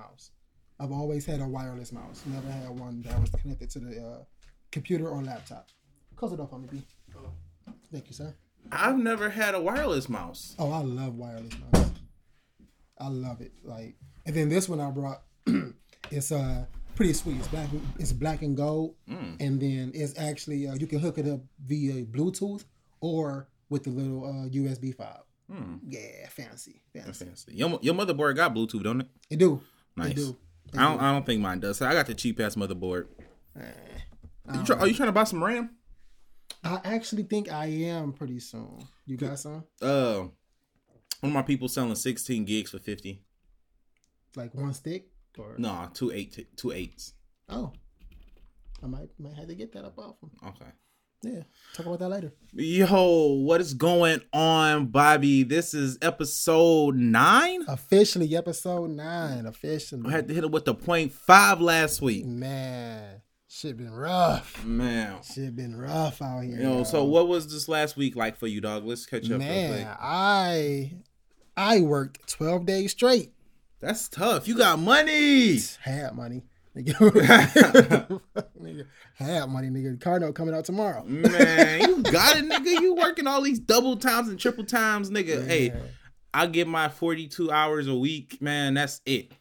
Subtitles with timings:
[0.00, 0.30] mouse.
[0.78, 2.22] I've always had a wireless mouse.
[2.26, 4.18] Never had one that was connected to the uh,
[4.72, 5.68] computer or laptop.
[6.16, 6.82] Close it up on me, B.
[7.92, 8.34] Thank you, sir.
[8.72, 10.54] I've never had a wireless mouse.
[10.58, 11.90] Oh, I love wireless mouse.
[12.98, 13.52] I love it.
[13.64, 15.22] Like, and then this one I brought.
[16.10, 16.64] it's uh
[16.94, 17.38] pretty sweet.
[17.38, 17.68] It's black.
[17.98, 18.94] It's black and gold,
[19.40, 22.64] and then it's actually uh, you can hook it up via Bluetooth
[23.00, 25.24] or with the little uh, USB fob.
[25.88, 27.24] Yeah, fancy, fancy.
[27.24, 27.52] Fancy.
[27.54, 29.08] Your, your motherboard got Bluetooth, don't it?
[29.30, 29.60] It do.
[29.96, 30.12] Nice.
[30.12, 30.36] It do.
[30.76, 31.00] I don't.
[31.00, 31.80] I don't think mine does.
[31.82, 33.06] I got the cheap ass motherboard.
[34.52, 35.70] You try, are you trying to buy some RAM?
[36.64, 38.86] I actually think I am pretty soon.
[39.06, 39.64] You got some?
[39.80, 40.24] Uh,
[41.20, 43.22] one of my people selling 16 gigs for 50.
[44.36, 45.08] Like one stick?
[45.38, 47.14] Or No, two eight two eights.
[47.48, 47.72] oh,
[48.82, 50.30] I might might have to get that up off him.
[50.46, 50.70] Okay.
[51.22, 51.42] Yeah,
[51.74, 52.32] talk about that later.
[52.54, 55.42] Yo, what is going on, Bobby?
[55.42, 57.62] This is episode nine.
[57.68, 59.44] Officially, episode nine.
[59.44, 62.24] Officially, I had to hit it with the point five last week.
[62.24, 64.64] man, shit been rough.
[64.64, 65.18] Man.
[65.22, 66.56] Shit been rough out here.
[66.56, 66.84] Know, yo.
[66.84, 68.86] so what was this last week like for you, dog?
[68.86, 70.92] Let's catch up man, I
[71.54, 73.32] I worked twelve days straight.
[73.78, 74.48] That's tough.
[74.48, 75.58] You got money.
[75.82, 76.44] Had money.
[76.84, 78.20] Nigga,
[78.62, 78.86] nigga
[79.48, 80.00] money, nigga.
[80.00, 81.04] Car note coming out tomorrow.
[81.04, 82.80] Man, you got it, nigga.
[82.80, 85.46] You working all these double times and triple times, nigga.
[85.46, 85.72] Hey,
[86.32, 88.74] I get my 42 hours a week, man.
[88.74, 89.32] That's it.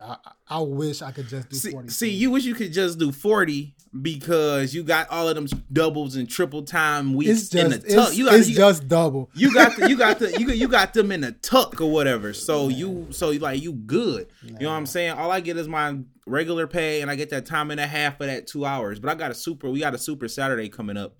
[0.00, 0.16] I,
[0.48, 1.88] I wish I could just do See, 40.
[1.88, 6.14] see, you wish you could just do 40 because you got all of them doubles
[6.16, 8.08] and triple time weeks it's in just the tuck.
[8.08, 9.30] it's, You got, it's you, just double.
[9.34, 11.90] you got the, you got the, you got, you got them in a tuck or
[11.90, 12.32] whatever.
[12.34, 14.28] So you, so like you good.
[14.42, 15.12] You know what I'm saying?
[15.12, 18.18] All I get is my regular pay, and I get that time and a half
[18.18, 19.00] for that two hours.
[19.00, 19.70] But I got a super.
[19.70, 21.16] We got a super Saturday coming up.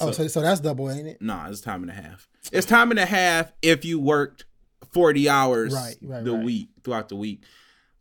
[0.00, 1.20] oh, so so that's double, ain't it?
[1.20, 2.26] Nah, it's time and a half.
[2.50, 4.46] It's time and a half if you worked
[4.92, 6.44] 40 hours Right, right, the right.
[6.44, 7.42] week throughout the week.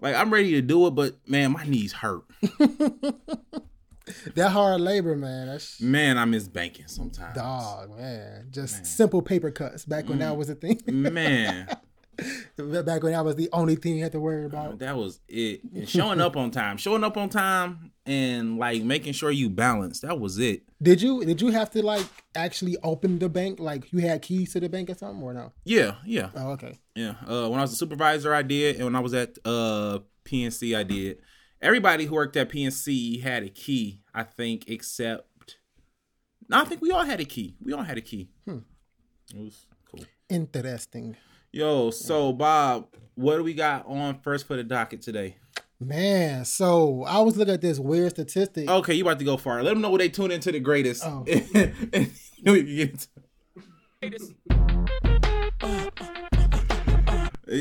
[0.01, 2.23] Like I'm ready to do it, but man, my knees hurt.
[4.35, 5.47] That hard labor, man.
[5.47, 7.35] That's Man, I miss banking sometimes.
[7.35, 8.47] dog, man.
[8.51, 10.21] Just simple paper cuts back when Mm.
[10.21, 10.81] that was a thing.
[10.87, 11.67] Man,
[12.85, 14.79] back when that was the only thing you had to worry about.
[14.79, 15.61] that was it.
[15.73, 20.01] And showing up on time, showing up on time, and like making sure you balance.
[20.01, 20.63] That was it.
[20.81, 22.05] Did you did you have to like
[22.35, 23.59] actually open the bank?
[23.59, 25.51] Like you had keys to the bank or something or no?
[25.63, 26.79] Yeah, yeah, Oh, okay.
[26.95, 27.15] yeah.
[27.27, 30.77] Uh, when I was a supervisor, I did, and when I was at uh PNC,
[30.77, 31.17] I did.
[31.61, 35.57] Everybody who worked at PNC had a key, I think, except.
[36.49, 37.55] No, I think we all had a key.
[37.63, 38.29] We all had a key.
[38.47, 38.61] It
[39.37, 40.03] was cool.
[40.27, 41.15] Interesting.
[41.53, 45.35] Yo, so Bob, what do we got on first for the docket today?
[45.81, 48.69] Man, so I was looking at this weird statistic.
[48.69, 49.61] Okay, you about to go far.
[49.61, 51.03] Let them know where they tune into the greatest.
[51.05, 51.25] Oh.
[51.27, 51.43] and
[52.45, 53.07] we can get into-
[54.01, 54.09] Hey,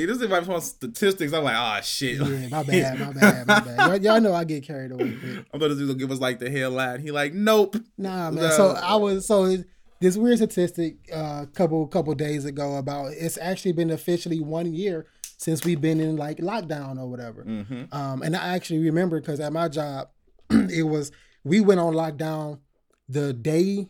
[0.07, 1.33] This is I statistics.
[1.33, 2.19] I'm like, oh shit.
[2.19, 3.79] Yeah, my bad, my bad, my bad.
[3.89, 5.19] Y'all, y'all know I get carried away.
[5.53, 7.01] I thought this was gonna give us like the headline.
[7.01, 7.75] He like, nope.
[7.99, 8.45] nah, man.
[8.45, 8.51] No.
[8.51, 9.57] So I was so
[10.01, 14.73] this weird statistic a uh, couple couple days ago about it's actually been officially one
[14.73, 15.07] year
[15.37, 17.45] since we've been in like lockdown or whatever.
[17.45, 17.85] Mm-hmm.
[17.93, 20.09] Um, and I actually remember because at my job,
[20.51, 21.13] it was
[21.45, 22.61] we went on lockdown
[23.09, 23.89] the day,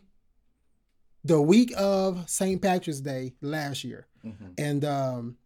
[1.24, 2.60] the week of St.
[2.60, 4.54] Patrick's Day last year, Mhm.
[4.58, 5.36] and um,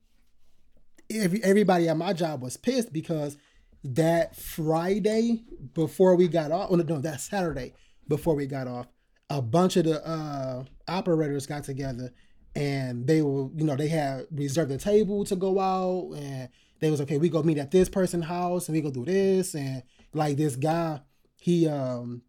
[1.10, 3.36] every everybody at my job was pissed because
[3.82, 7.74] that Friday before we got off, oh no, no, that Saturday
[8.08, 8.86] before we got off,
[9.34, 12.12] a bunch of the uh, operators got together
[12.54, 16.48] and they were, you know, they had reserved a table to go out and
[16.80, 19.54] they was okay, we go meet at this person's house and we go do this
[19.54, 21.00] and like this guy,
[21.36, 22.22] he um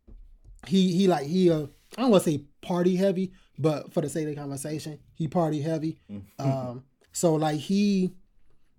[0.68, 1.68] he he like he uh
[1.98, 5.28] I don't want to say party heavy, but for the sake of the conversation, he
[5.28, 6.00] party heavy.
[6.40, 8.16] Um so like he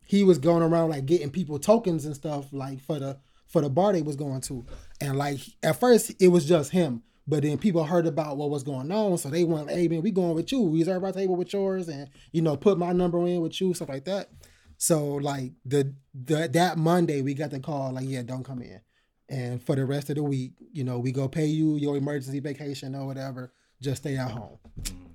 [0.06, 3.70] he was going around like getting people tokens and stuff like for the for the
[3.70, 4.66] bar they was going to.
[5.00, 7.03] And like at first it was just him.
[7.28, 10.10] But then people heard about what was going on, so they went, "Hey man, we
[10.10, 10.69] going with you.
[10.69, 13.88] Reserve our table with yours, and you know, put my number in with you, stuff
[13.88, 14.31] like that."
[14.78, 18.80] So like the, the that Monday we got the call like, "Yeah, don't come in."
[19.28, 22.39] And for the rest of the week, you know, we go pay you your emergency
[22.41, 23.53] vacation or whatever.
[23.83, 24.59] Just stay at home.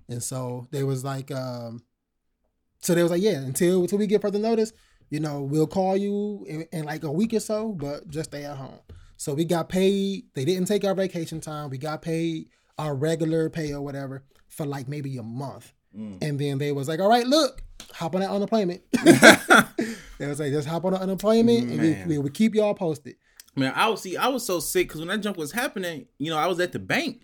[0.09, 1.81] And so they was like, um,
[2.79, 4.73] so they was like, yeah, until until we get further notice,
[5.09, 8.43] you know, we'll call you in, in like a week or so, but just stay
[8.43, 8.79] at home.
[9.21, 10.23] So we got paid.
[10.33, 11.69] They didn't take our vacation time.
[11.69, 12.47] We got paid
[12.79, 15.73] our regular pay or whatever for like maybe a month.
[15.93, 17.61] And then they was like, all right, look,
[17.93, 18.81] hop on that unemployment.
[20.17, 22.07] they was like, just hop on the unemployment and we, Man.
[22.07, 23.15] we would keep y'all posted.
[23.55, 26.31] Man, I was see, I was so sick because when that jump was happening, you
[26.31, 27.21] know, I was at the bank,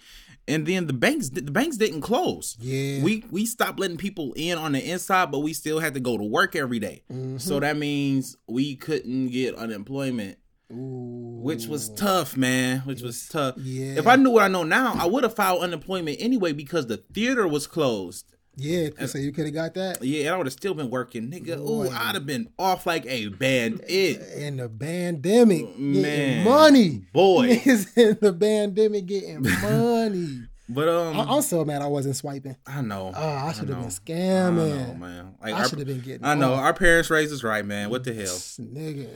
[0.47, 2.57] and then the banks the banks didn't close.
[2.59, 3.01] Yeah.
[3.01, 6.15] we we stopped letting people in on the inside, but we still had to go
[6.15, 7.03] to work every day.
[7.11, 7.38] Mm-hmm.
[7.38, 10.38] So that means we couldn't get unemployment,
[10.71, 11.39] Ooh.
[11.41, 12.79] which was tough, man.
[12.81, 13.55] Which was tough.
[13.57, 13.93] Yeah.
[13.97, 16.97] If I knew what I know now, I would have filed unemployment anyway because the
[16.97, 18.25] theater was closed.
[18.59, 20.03] Yeah, so you could have got that.
[20.03, 21.59] Yeah, and I would have still been working, nigga.
[21.59, 21.89] Ooh, Boy.
[21.93, 24.19] I'd have been off like a bandit.
[24.35, 26.43] In the pandemic, getting Man.
[26.43, 27.05] money.
[27.13, 27.61] Boy.
[27.65, 30.39] is in the pandemic getting money.
[30.69, 32.57] But um, I- I'm so mad I wasn't swiping.
[32.67, 33.13] I know.
[33.15, 34.99] Oh, I should have been I know, scamming.
[34.99, 35.35] man.
[35.41, 36.25] Like I should have been getting.
[36.25, 36.59] I know off.
[36.59, 37.89] our parents raised us right, man.
[37.89, 38.25] What the hell?
[38.25, 39.07] nigga.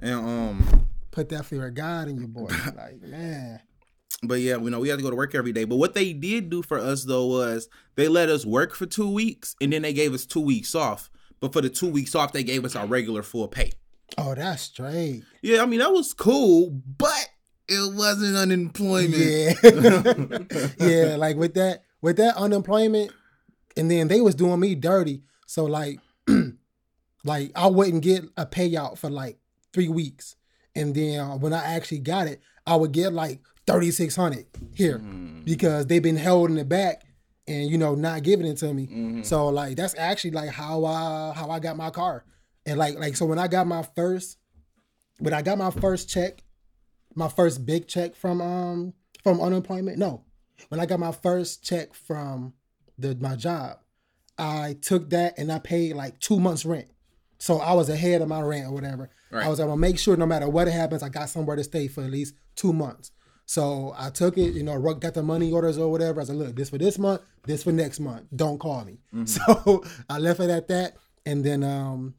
[0.00, 2.48] And um, Put that fear of God in your boy.
[2.76, 3.60] like man,
[4.22, 5.64] but yeah, we know we had to go to work every day.
[5.64, 9.10] But what they did do for us though was they let us work for two
[9.10, 11.10] weeks, and then they gave us two weeks off.
[11.40, 13.72] But for the two weeks off, they gave us our regular full pay.
[14.18, 15.22] oh that's straight.
[15.42, 17.28] Yeah, I mean that was cool, but
[17.66, 19.14] it wasn't unemployment.
[19.16, 19.54] Yeah,
[20.86, 21.16] yeah.
[21.16, 23.12] Like with that, with that unemployment,
[23.76, 25.22] and then they was doing me dirty.
[25.46, 25.98] So like,
[27.24, 29.38] like I wouldn't get a payout for like
[29.72, 30.36] three weeks,
[30.74, 34.46] and then uh, when I actually got it, I would get like thirty six hundred
[34.74, 35.44] here Mm.
[35.44, 37.02] because they've been holding it back
[37.48, 38.86] and you know not giving it to me.
[38.86, 39.22] Mm-hmm.
[39.22, 42.24] So like that's actually like how I how I got my car,
[42.66, 44.38] and like like so when I got my first,
[45.18, 46.42] when I got my first check,
[47.14, 49.98] my first big check from um from unemployment.
[49.98, 50.24] No,
[50.68, 52.54] when I got my first check from
[52.98, 53.78] the my job,
[54.38, 56.88] I took that and I paid like two months rent.
[57.38, 59.10] So I was ahead of my rent or whatever.
[59.30, 59.44] Right.
[59.44, 61.88] I was like, gonna make sure no matter what happens, I got somewhere to stay
[61.88, 63.12] for at least two months.
[63.46, 66.20] So I took it, you know, got the money orders or whatever.
[66.20, 68.26] I said, look, this for this month, this for next month.
[68.34, 68.98] Don't call me.
[69.26, 70.96] So I left it at that.
[71.26, 72.14] And then um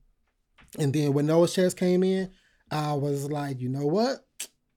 [0.78, 2.32] and then when those checks came in,
[2.70, 4.26] I was like, you know what?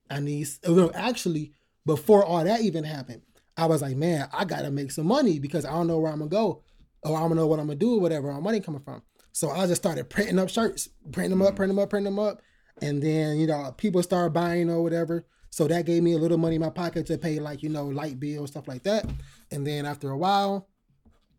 [0.09, 1.53] I need no, actually
[1.85, 3.21] before all that even happened,
[3.57, 6.19] I was like, man, I gotta make some money because I don't know where I'm
[6.19, 6.63] gonna go
[7.03, 9.01] or I don't know what I'm gonna do or whatever my money coming from.
[9.35, 12.25] So I just started printing up shirts, printing them up, printing them up, printing them
[12.25, 12.41] up.
[12.81, 15.25] And then, you know, people started buying or whatever.
[15.49, 17.83] So that gave me a little money in my pocket to pay like, you know,
[17.83, 19.05] light bill, stuff like that.
[19.51, 20.69] And then after a while,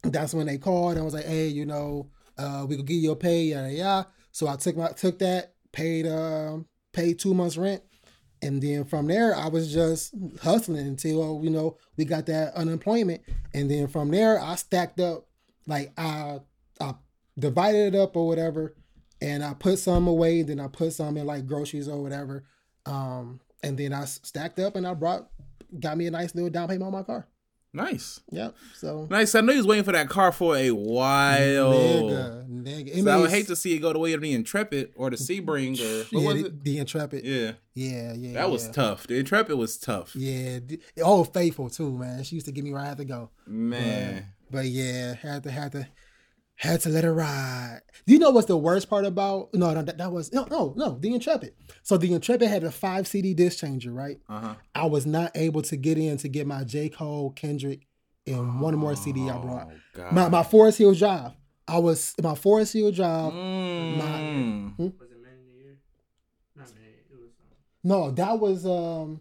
[0.02, 3.12] that's when they called and was like, hey, you know, uh, we could give you
[3.12, 4.08] a pay, yada yada.
[4.31, 7.82] So I took my took that, paid um, paid two months rent,
[8.42, 13.22] and then from there I was just hustling until you know we got that unemployment,
[13.54, 15.28] and then from there I stacked up,
[15.66, 16.40] like I
[17.38, 18.75] divided it up or whatever,
[19.21, 22.44] and I put some away, then I put some in like groceries or whatever,
[22.85, 25.29] um, and then I stacked up and I brought
[25.81, 27.27] got me a nice little down payment on my car.
[27.73, 28.55] Nice, Yep.
[28.75, 29.35] So nice.
[29.35, 31.75] I know you was waiting for that car for a while.
[31.75, 33.05] nigga, nigga.
[33.05, 35.17] So I would hate to see it go the way of the Intrepid or the
[35.17, 37.27] Sebring or yeah, the, the Intrepid.
[37.27, 38.33] Yeah, Yeah, yeah.
[38.33, 39.06] that was tough.
[39.06, 40.17] The Intrepid was tough.
[40.17, 40.61] Yeah,
[41.03, 42.25] oh, faithful too, man.
[42.25, 43.29] She used to give me right to go.
[43.47, 45.87] Man, But yeah, had to, had to,
[46.56, 47.81] had to let her ride.
[48.06, 49.53] Do you know what's the worst part about?
[49.53, 50.99] No, no, that, that was no, no, no.
[50.99, 51.55] The Intrepid.
[51.82, 54.19] So the Intrepid had a five CD disc changer, right?
[54.29, 54.55] uh huh.
[54.75, 57.87] I was not able to get in to get my J Cole, Kendrick,
[58.26, 59.69] and one more CD I brought.
[59.70, 60.12] Oh God.
[60.12, 61.32] My my Forest Hill Drive.
[61.69, 63.32] I was my Forest Hill Drive.
[63.32, 63.97] Mm.
[64.79, 65.79] Was it Man of the Year?
[66.55, 66.85] Not Man.
[67.11, 67.31] It was.
[67.41, 69.20] Um, No, that was um,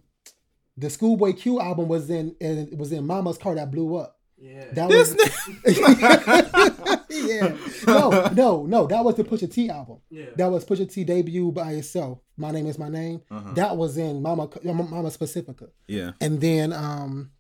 [0.78, 4.15] the Schoolboy Q album was in and it was in Mama's car that blew up.
[4.46, 4.66] Yeah.
[4.74, 5.26] That This was
[5.64, 7.02] nigga.
[7.10, 7.58] yeah.
[7.88, 8.88] No, no, no.
[8.88, 9.98] That was the Pusha T album.
[10.10, 10.26] yeah.
[10.36, 12.20] That was Pusha T debut by itself.
[12.38, 13.22] My name is my name.
[13.32, 13.54] Uh-huh.
[13.54, 15.68] That was in Mama Mama Pacifica.
[15.88, 16.12] Yeah.
[16.22, 17.32] And then um,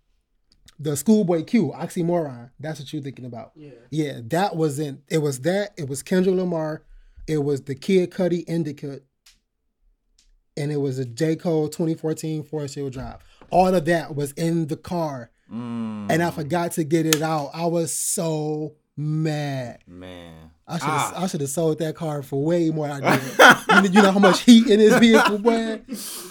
[0.80, 2.50] the Schoolboy Q Oxymoron.
[2.60, 3.52] That's what you're thinking about.
[3.56, 3.70] yeah.
[3.92, 5.04] Yeah, that was in.
[5.08, 5.74] It was that.
[5.78, 6.84] It was Kendrick Lamar.
[7.28, 9.02] It was the Kid Cudi Indicud.
[10.58, 13.18] And it was a J Cole 2014 Forest Hill Drive.
[13.52, 16.08] All of that was in the car, Mm.
[16.10, 17.52] and I forgot to get it out.
[17.54, 19.80] I was so mad.
[19.88, 20.52] Man.
[20.68, 21.24] I should have Ah.
[21.24, 22.88] I should have sold that car for way more.
[22.88, 23.94] than I did.
[23.94, 25.82] you, know, how much heat in this vehicle, boy.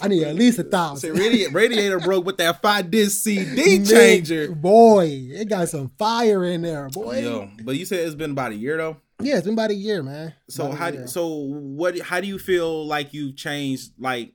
[0.02, 1.12] I need at least a thousand.
[1.16, 4.50] radiator, radiator broke with that five disc CD changer.
[4.50, 5.06] boy.
[5.30, 7.20] It got some fire in there, boy.
[7.22, 8.96] Yo, but you said it's been about a year though.
[9.22, 10.34] Yeah, it's been about a year, man.
[10.48, 14.32] So About how so what how do you feel like you've changed like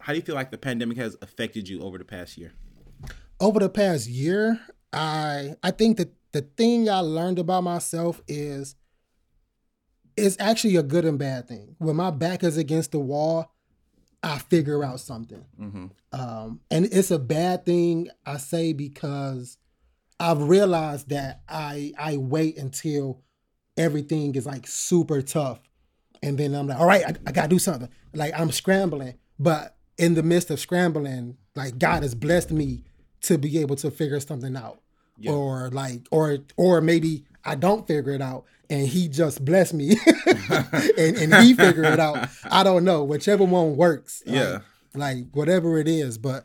[0.00, 2.52] how do you feel like the pandemic has affected you over the past year?
[3.40, 4.60] Over the past year,
[4.92, 8.74] I I think that the thing I learned about myself is
[10.16, 11.76] it's actually a good and bad thing.
[11.78, 13.52] When my back is against the wall,
[14.22, 15.44] I figure out something.
[15.60, 15.86] Mm-hmm.
[16.12, 19.58] Um, and it's a bad thing I say because
[20.18, 23.22] I've realized that I I wait until
[23.76, 25.60] everything is like super tough,
[26.22, 27.90] and then I'm like, all right, I, I gotta do something.
[28.14, 32.84] Like I'm scrambling, but in the midst of scrambling, like God has blessed me
[33.22, 34.80] to be able to figure something out.
[35.18, 35.32] Yeah.
[35.32, 39.96] Or like or or maybe I don't figure it out and he just bless me
[40.98, 42.28] and, and he figure it out.
[42.50, 43.02] I don't know.
[43.04, 44.22] Whichever one works.
[44.26, 44.58] Like- Yeah.
[44.94, 46.16] Like, whatever it is.
[46.18, 46.44] But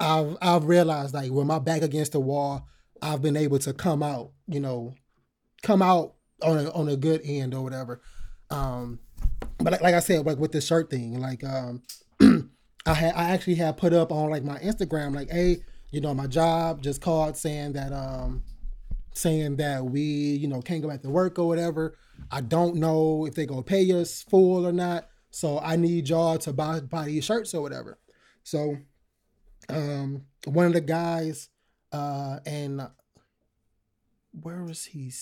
[0.00, 2.66] I've I've realized like when my back against the wall,
[3.02, 4.94] I've been able to come out, you know,
[5.62, 8.00] come out on a on a good end or whatever.
[8.50, 8.98] Um
[9.58, 11.82] but like, like I said, like with the shirt thing, like um
[12.86, 15.58] I had I actually had put up on like my Instagram, like, hey,
[15.94, 18.42] you know, my job just called saying that um
[19.14, 21.96] saying that we, you know, can't go back to work or whatever.
[22.32, 25.08] I don't know if they gonna pay us full or not.
[25.30, 27.98] So I need y'all to buy buy these shirts or whatever.
[28.42, 28.76] So
[29.68, 31.48] um one of the guys
[31.92, 32.88] uh and
[34.32, 35.12] where was he?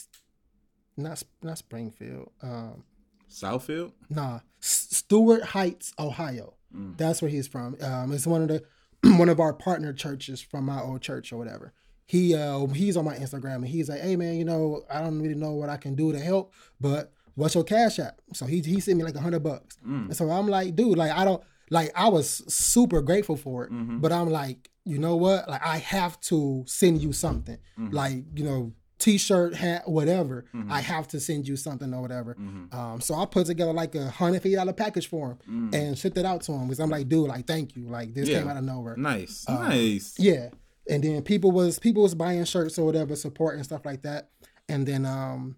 [0.97, 2.31] Not not Springfield.
[2.41, 2.85] Um
[3.29, 3.93] Southfield.
[4.09, 6.55] Nah, S- Stewart Heights, Ohio.
[6.75, 6.97] Mm.
[6.97, 7.77] That's where he's from.
[7.81, 8.63] Um, it's one of the
[9.19, 11.73] one of our partner churches from my old church or whatever.
[12.07, 15.21] He uh he's on my Instagram and he's like, hey man, you know I don't
[15.21, 18.21] really know what I can do to help, but what's your cash app?
[18.35, 20.07] So he he sent me like a hundred bucks, Mm.
[20.07, 23.73] and so I'm like, dude, like I don't like I was super grateful for it,
[23.73, 24.01] Mhm.
[24.01, 25.49] but I'm like, you know what?
[25.49, 27.93] Like I have to send you something, Mhm.
[27.93, 30.45] like you know, t-shirt, hat, whatever.
[30.55, 30.71] Mhm.
[30.71, 32.35] I have to send you something or whatever.
[32.37, 32.73] Mhm.
[32.75, 35.39] Um, so I put together like a hundred fifty dollar package for him
[35.71, 35.75] Mm.
[35.75, 38.29] and shipped it out to him because I'm like, dude, like thank you, like this
[38.29, 38.39] Yeah.
[38.39, 38.97] came out of nowhere.
[38.97, 39.45] Nice.
[39.49, 40.15] Um, nice.
[40.19, 40.51] Yeah,
[40.89, 44.31] and then people was people was buying shirts or whatever, support and stuff like that,
[44.69, 45.57] and then um,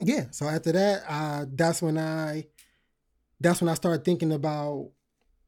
[0.00, 0.26] yeah.
[0.30, 2.46] So after that, uh, that's when I,
[3.40, 4.90] that's when I started thinking about,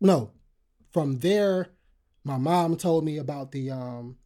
[0.00, 0.30] no,
[0.92, 1.68] from there,
[2.24, 4.16] my mom told me about the um,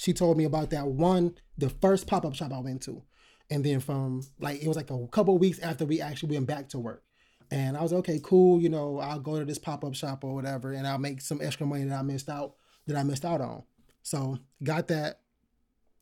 [0.00, 3.02] she told me about that one, the first pop up shop I went to,
[3.50, 6.70] and then from like it was like a couple weeks after we actually went back
[6.70, 7.02] to work.
[7.50, 8.62] And I was okay, cool.
[8.62, 11.42] You know, I'll go to this pop up shop or whatever, and I'll make some
[11.42, 12.54] extra money that I missed out
[12.86, 13.62] that I missed out on.
[14.02, 15.20] So got that,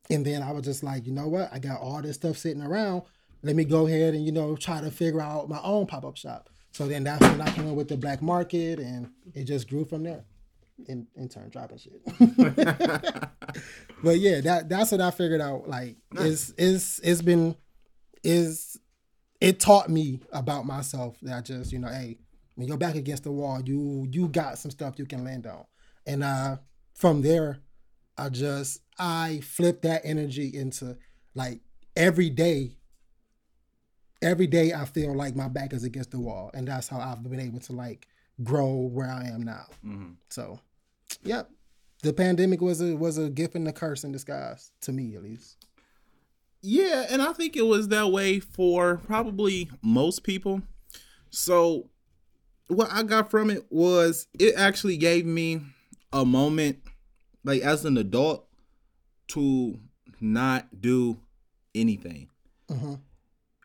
[0.09, 1.49] and then I was just like, you know what?
[1.51, 3.01] I got all this stuff sitting around.
[3.43, 6.15] Let me go ahead and you know try to figure out my own pop up
[6.15, 6.49] shop.
[6.71, 9.83] So then that's when I came up with the black market, and it just grew
[9.83, 10.23] from there.
[10.87, 12.01] In in turn, dropping shit.
[14.03, 15.67] but yeah, that that's what I figured out.
[15.67, 17.55] Like, it's it's it's been
[18.23, 18.77] is
[19.41, 22.17] it taught me about myself that I just you know, hey,
[22.55, 25.65] when you're back against the wall, you you got some stuff you can land on,
[26.05, 26.57] and uh,
[26.93, 27.59] from there,
[28.17, 30.97] I just I flip that energy into
[31.35, 31.61] like
[31.95, 32.75] every day.
[34.21, 37.23] Every day I feel like my back is against the wall, and that's how I've
[37.23, 38.05] been able to like
[38.43, 39.65] grow where I am now.
[39.85, 40.15] Mhm.
[40.29, 40.59] So,
[41.23, 41.49] yep,
[42.03, 45.23] the pandemic was a was a gift and a curse in disguise to me, at
[45.23, 45.57] least.
[46.61, 50.61] Yeah, and I think it was that way for probably most people.
[51.29, 51.89] So,
[52.67, 55.61] what I got from it was it actually gave me
[56.11, 56.79] a moment,
[57.43, 58.47] like as an adult,
[59.29, 59.79] to
[60.19, 61.17] not do
[61.73, 62.29] anything.
[62.69, 62.95] hmm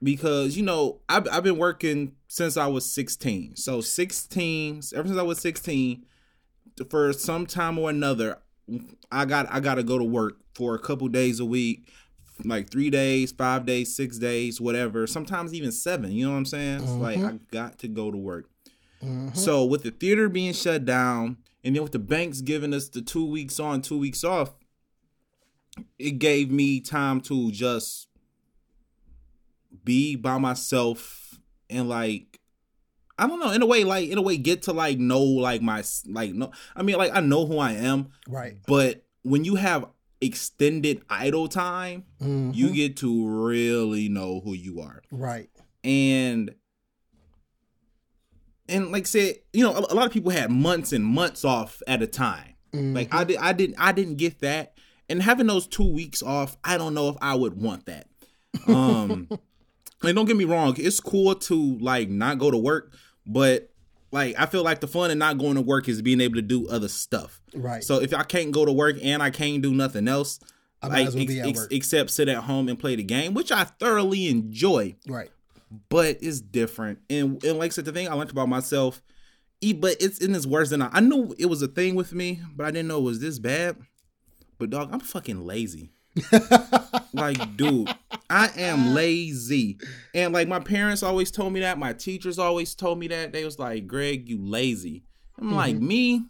[0.02, 3.56] because you know I've, I've been working since I was 16.
[3.56, 6.04] So 16, ever since I was 16,
[6.90, 8.38] for some time or another,
[9.12, 11.88] I got I got to go to work for a couple days a week,
[12.44, 15.06] like three days, five days, six days, whatever.
[15.06, 16.12] Sometimes even seven.
[16.12, 16.82] You know what I'm saying?
[16.82, 18.48] It's like I got to go to work.
[19.00, 22.88] hmm So with the theater being shut down, and then with the banks giving us
[22.88, 24.54] the two weeks on, two weeks off,
[25.98, 28.08] it gave me time to just
[29.84, 31.38] be by myself
[31.68, 32.33] and like
[33.18, 35.62] I don't know, in a way, like in a way, get to like know like
[35.62, 38.56] my like no, I mean like I know who I am, Right.
[38.66, 39.87] but when you have
[40.21, 45.49] extended idle time, hmm you get to really know who you are right.
[45.85, 46.54] and
[48.68, 51.44] and like I said, you know, a, a lot of people had months and months
[51.44, 52.54] off at a time.
[52.73, 52.94] Mhm.
[52.94, 54.75] Like I did, I didn't, I didn't get that.
[55.09, 58.06] And having those two weeks off, I don't know if I would want that.
[58.66, 59.28] Um,
[60.02, 62.92] And don't get me wrong, it's cool to like not go to work,
[63.26, 63.70] but
[64.12, 66.42] like I feel like the fun of not going to work is being able to
[66.42, 67.40] do other stuff.
[67.54, 67.82] right.
[67.82, 70.38] So if I can't go to work and I can't do nothing else,
[70.82, 71.72] I might like as well be ex- work.
[71.72, 75.30] except sit at home and play the game, which I thoroughly enjoy right.
[75.88, 77.00] but it's different.
[77.10, 79.02] And and like I said, the thing I learned about myself,
[79.78, 80.90] but it's in it's worse than I.
[80.92, 83.38] I knew it was a thing with me, but I didn't know it was this
[83.38, 83.76] bad.
[84.58, 85.90] But dog, I'm fucking lazy.
[87.12, 87.94] like, dude,
[88.30, 89.78] I am lazy.
[90.14, 91.78] And like my parents always told me that.
[91.78, 93.33] My teachers always told me that.
[93.33, 95.04] They was like, Greg, you lazy.
[95.38, 95.87] I'm like, mm-hmm.
[95.87, 96.26] me?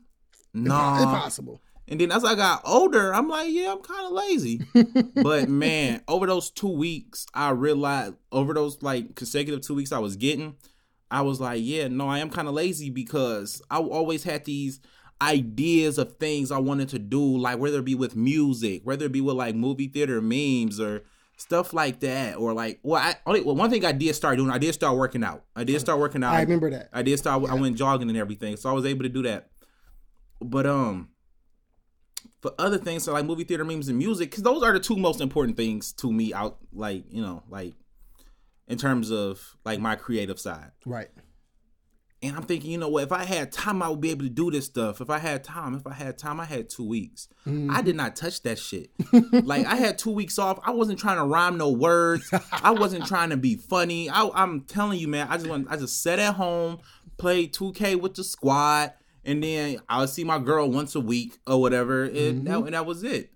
[0.54, 0.98] Nah.
[1.02, 1.60] Impossible.
[1.86, 4.62] And then as I got older, I'm like, yeah, I'm kind of lazy.
[5.22, 9.98] but man, over those two weeks, I realized over those like consecutive two weeks I
[9.98, 10.56] was getting,
[11.10, 14.80] I was like, yeah, no, I am kind of lazy because I always had these.
[15.20, 19.12] Ideas of things I wanted to do, like whether it be with music, whether it
[19.12, 21.04] be with like movie theater memes or
[21.36, 24.50] stuff like that, or like well, I only well, one thing I did start doing,
[24.50, 25.44] I did start working out.
[25.56, 26.34] I did start working out.
[26.34, 26.90] I remember that.
[26.92, 27.48] I did start.
[27.48, 29.50] I went jogging and everything, so I was able to do that.
[30.40, 31.10] But um,
[32.42, 34.96] for other things, so like movie theater memes and music, because those are the two
[34.96, 36.34] most important things to me.
[36.34, 37.74] Out like you know, like
[38.68, 40.72] in terms of like my creative side.
[40.84, 41.08] Right.
[42.24, 43.04] And I'm thinking, you know what?
[43.04, 45.02] If I had time, I would be able to do this stuff.
[45.02, 47.28] If I had time, if I had time, I had two weeks.
[47.46, 47.70] Mm-hmm.
[47.70, 48.90] I did not touch that shit.
[49.32, 50.58] like I had two weeks off.
[50.64, 52.32] I wasn't trying to rhyme no words.
[52.50, 54.08] I wasn't trying to be funny.
[54.08, 55.28] I, I'm telling you, man.
[55.28, 55.66] I just want.
[55.70, 56.78] I just sat at home,
[57.18, 61.38] played 2K with the squad, and then I would see my girl once a week
[61.46, 62.66] or whatever, and, that, mm-hmm.
[62.66, 63.30] and that was it.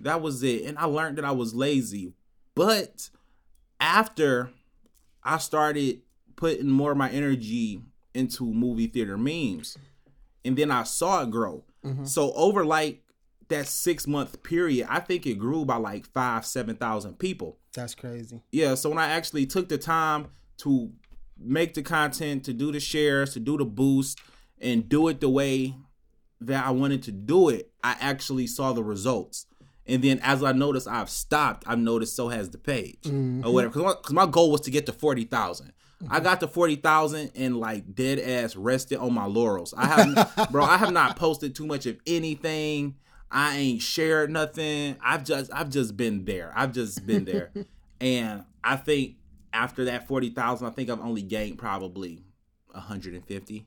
[0.00, 0.64] That was it.
[0.64, 2.12] And I learned that I was lazy.
[2.54, 3.08] But
[3.80, 4.50] after
[5.22, 6.02] I started
[6.36, 7.80] putting more of my energy
[8.16, 9.76] into movie theater memes,
[10.44, 11.64] and then I saw it grow.
[11.84, 12.04] Mm-hmm.
[12.04, 13.02] So over like
[13.48, 17.58] that six month period, I think it grew by like five, seven thousand people.
[17.74, 18.42] That's crazy.
[18.50, 20.90] Yeah, so when I actually took the time to
[21.38, 24.18] make the content, to do the shares, to do the boost,
[24.60, 25.74] and do it the way
[26.40, 29.46] that I wanted to do it, I actually saw the results.
[29.86, 33.52] And then as I noticed I've stopped, I've noticed so has the page or mm-hmm.
[33.52, 33.94] whatever.
[33.94, 35.72] Because my, goal was to get to 40,000.
[36.08, 39.74] I got to 40,000 and like dead ass rested on my laurels.
[39.76, 42.96] I have, bro, I have not posted too much of anything.
[43.30, 44.96] I ain't shared nothing.
[45.02, 46.52] I've just, I've just been there.
[46.54, 47.50] I've just been there.
[48.00, 49.16] and I think
[49.52, 52.22] after that 40,000, I think I've only gained probably
[52.72, 53.66] 150,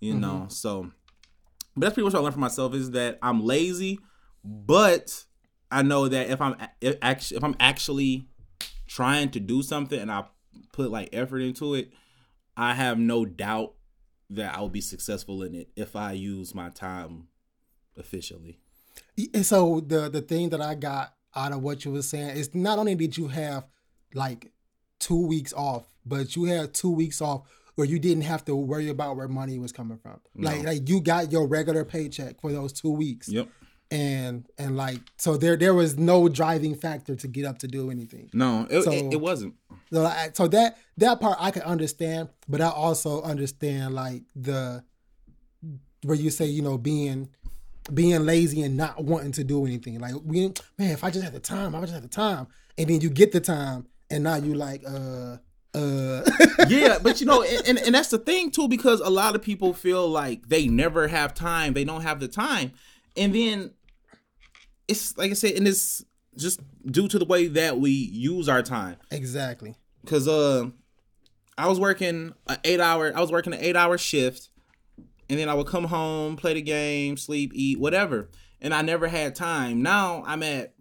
[0.00, 0.20] you mm-hmm.
[0.20, 0.46] know?
[0.48, 0.90] So,
[1.74, 3.98] but that's pretty much what I learned for myself is that I'm lazy,
[4.44, 5.24] but
[5.70, 8.28] I know that if I'm if actually if I'm actually
[8.86, 10.24] trying to do something and I
[10.72, 11.92] put like effort into it,
[12.56, 13.74] I have no doubt
[14.30, 17.28] that I'll be successful in it if I use my time
[17.96, 18.58] efficiently.
[19.32, 22.54] And so the the thing that I got out of what you were saying is
[22.54, 23.66] not only did you have
[24.14, 24.52] like
[24.98, 27.42] two weeks off, but you had two weeks off
[27.74, 30.20] where you didn't have to worry about where money was coming from.
[30.34, 33.28] Like like you got your regular paycheck for those two weeks.
[33.28, 33.48] Yep.
[33.90, 37.90] And and like so there there was no driving factor to get up to do
[37.90, 38.30] anything.
[38.32, 39.54] No, it, So- it, it wasn't.
[39.92, 44.82] So, I- so that that part I could understand, but I also understand like the
[46.02, 47.28] where you say you know being
[47.94, 49.98] being lazy and not wanting to do anything.
[50.00, 52.48] Like we man, if I just had the time, I would just have the time,
[52.76, 55.36] and then you get the time, and now you like uh
[55.74, 56.22] uh
[56.68, 59.42] yeah, but you know, and, and, and that's the thing too, because a lot of
[59.42, 62.72] people feel like they never have time, they don't have the time,
[63.16, 63.70] and then
[64.88, 66.04] it's like I said, and it's
[66.36, 68.96] just due to the way that we use our time.
[69.10, 69.74] exactly.
[70.06, 70.70] Cause uh,
[71.58, 74.50] I was working an eight hour, I was working an eight hour shift,
[75.28, 79.08] and then I would come home, play the game, sleep, eat, whatever, and I never
[79.08, 79.82] had time.
[79.82, 80.74] Now I'm at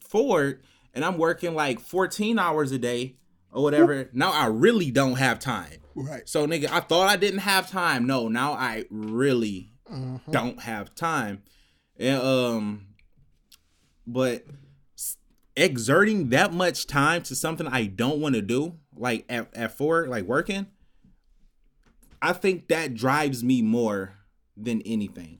[0.00, 3.16] Ford, and I'm working like 14 hours a day
[3.50, 4.10] or whatever.
[4.12, 5.78] Now I really don't have time.
[5.94, 6.28] Right.
[6.28, 8.06] So nigga, I thought I didn't have time.
[8.06, 9.72] No, now I really
[10.30, 11.42] don't have time.
[11.98, 12.85] And um
[14.06, 14.44] but
[15.56, 20.08] exerting that much time to something I don't want to do, like at, at Ford,
[20.08, 20.66] like working,
[22.20, 24.14] I think that drives me more
[24.56, 25.38] than anything.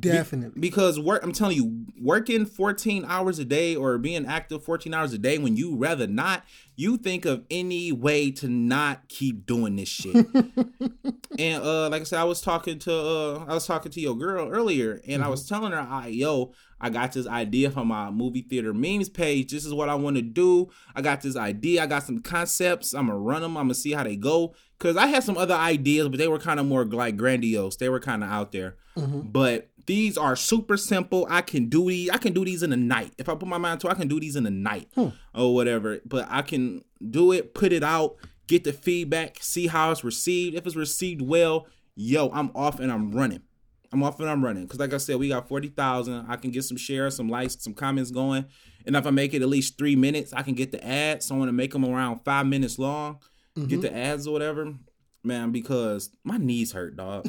[0.00, 0.60] Definitely.
[0.60, 5.12] Because work, I'm telling you, working 14 hours a day or being active 14 hours
[5.12, 6.44] a day when you rather not,
[6.76, 10.14] you think of any way to not keep doing this shit.
[11.38, 14.16] and uh, like I said, I was talking to uh, I was talking to your
[14.16, 18.10] girl earlier, and I was telling her, I yo, I got this idea from my
[18.10, 19.52] movie theater memes page.
[19.52, 20.68] This is what I want to do.
[20.94, 21.82] I got this idea.
[21.82, 22.92] I got some concepts.
[22.94, 23.56] I'm gonna run them.
[23.56, 24.54] I'm gonna see how they go.
[24.78, 27.76] Cause I had some other ideas, but they were kind of more like grandiose.
[27.76, 28.76] They were kind of out there.
[29.32, 31.26] But these are super simple.
[31.30, 32.10] I can do these.
[32.10, 33.12] I can do these in a night.
[33.18, 34.88] If I put my mind to, it, I can do these in a night
[35.34, 36.00] or whatever.
[36.04, 36.65] But I can
[37.10, 40.56] do it, put it out, get the feedback, see how it's received.
[40.56, 43.42] If it's received well, yo, I'm off and I'm running.
[43.92, 44.64] I'm off and I'm running.
[44.64, 46.26] Because like I said, we got 40,000.
[46.28, 48.46] I can get some shares, some likes, some comments going.
[48.84, 51.26] And if I make it at least three minutes, I can get the ads.
[51.26, 53.18] So I want to make them around five minutes long,
[53.54, 53.80] get mm-hmm.
[53.80, 54.74] the ads or whatever.
[55.24, 57.28] Man, because my knees hurt, dog.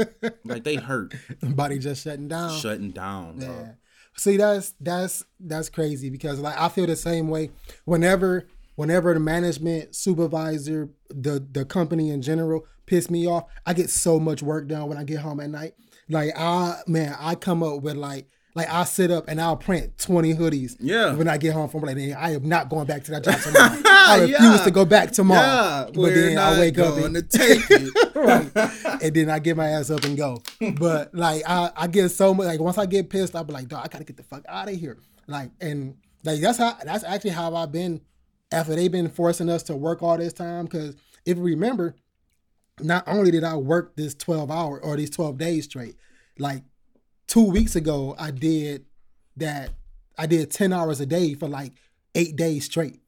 [0.44, 1.14] like they hurt.
[1.42, 2.58] Body just shutting down.
[2.58, 3.50] Shutting down, dog.
[3.50, 3.72] Yeah.
[4.16, 7.50] See, that's that's that's crazy because like I feel the same way.
[7.84, 13.90] Whenever whenever the management supervisor, the the company in general piss me off, I get
[13.90, 15.74] so much work done when I get home at night.
[16.08, 19.98] Like I man, I come up with like like I'll sit up and I'll print
[19.98, 20.76] 20 hoodies.
[20.78, 21.14] Yeah.
[21.14, 23.82] When I get home from like, I am not going back to that job tomorrow.
[23.84, 24.64] I refuse Yeah.
[24.64, 25.40] to go back tomorrow.
[25.40, 27.92] Yeah, but we're then I wake up and, take it.
[28.14, 29.02] right.
[29.02, 30.40] and then I get my ass up and go.
[30.78, 33.66] But like I, I get so much like once I get pissed, I'll be like,
[33.66, 34.98] dog, I gotta get the fuck out of here.
[35.26, 38.02] Like and like that's how that's actually how I've been
[38.54, 40.66] after they've been forcing us to work all this time.
[40.68, 41.94] Cause if you remember,
[42.80, 45.96] not only did I work this 12 hour or these 12 days straight,
[46.38, 46.62] like
[47.26, 48.84] two weeks ago I did
[49.36, 49.70] that
[50.16, 51.72] I did 10 hours a day for like
[52.14, 53.00] eight days straight.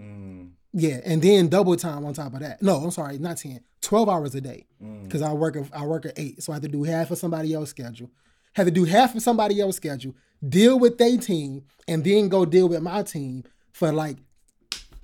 [0.00, 0.50] Mm.
[0.72, 2.62] Yeah, and then double time on top of that.
[2.62, 3.60] No, I'm sorry, not 10.
[3.82, 4.66] 12 hours a day.
[4.82, 5.04] Mm.
[5.04, 6.42] Because I work I work at eight.
[6.42, 8.10] So I have to do half of somebody else's schedule.
[8.54, 10.14] Have to do half of somebody else's schedule,
[10.46, 14.18] deal with their team, and then go deal with my team for like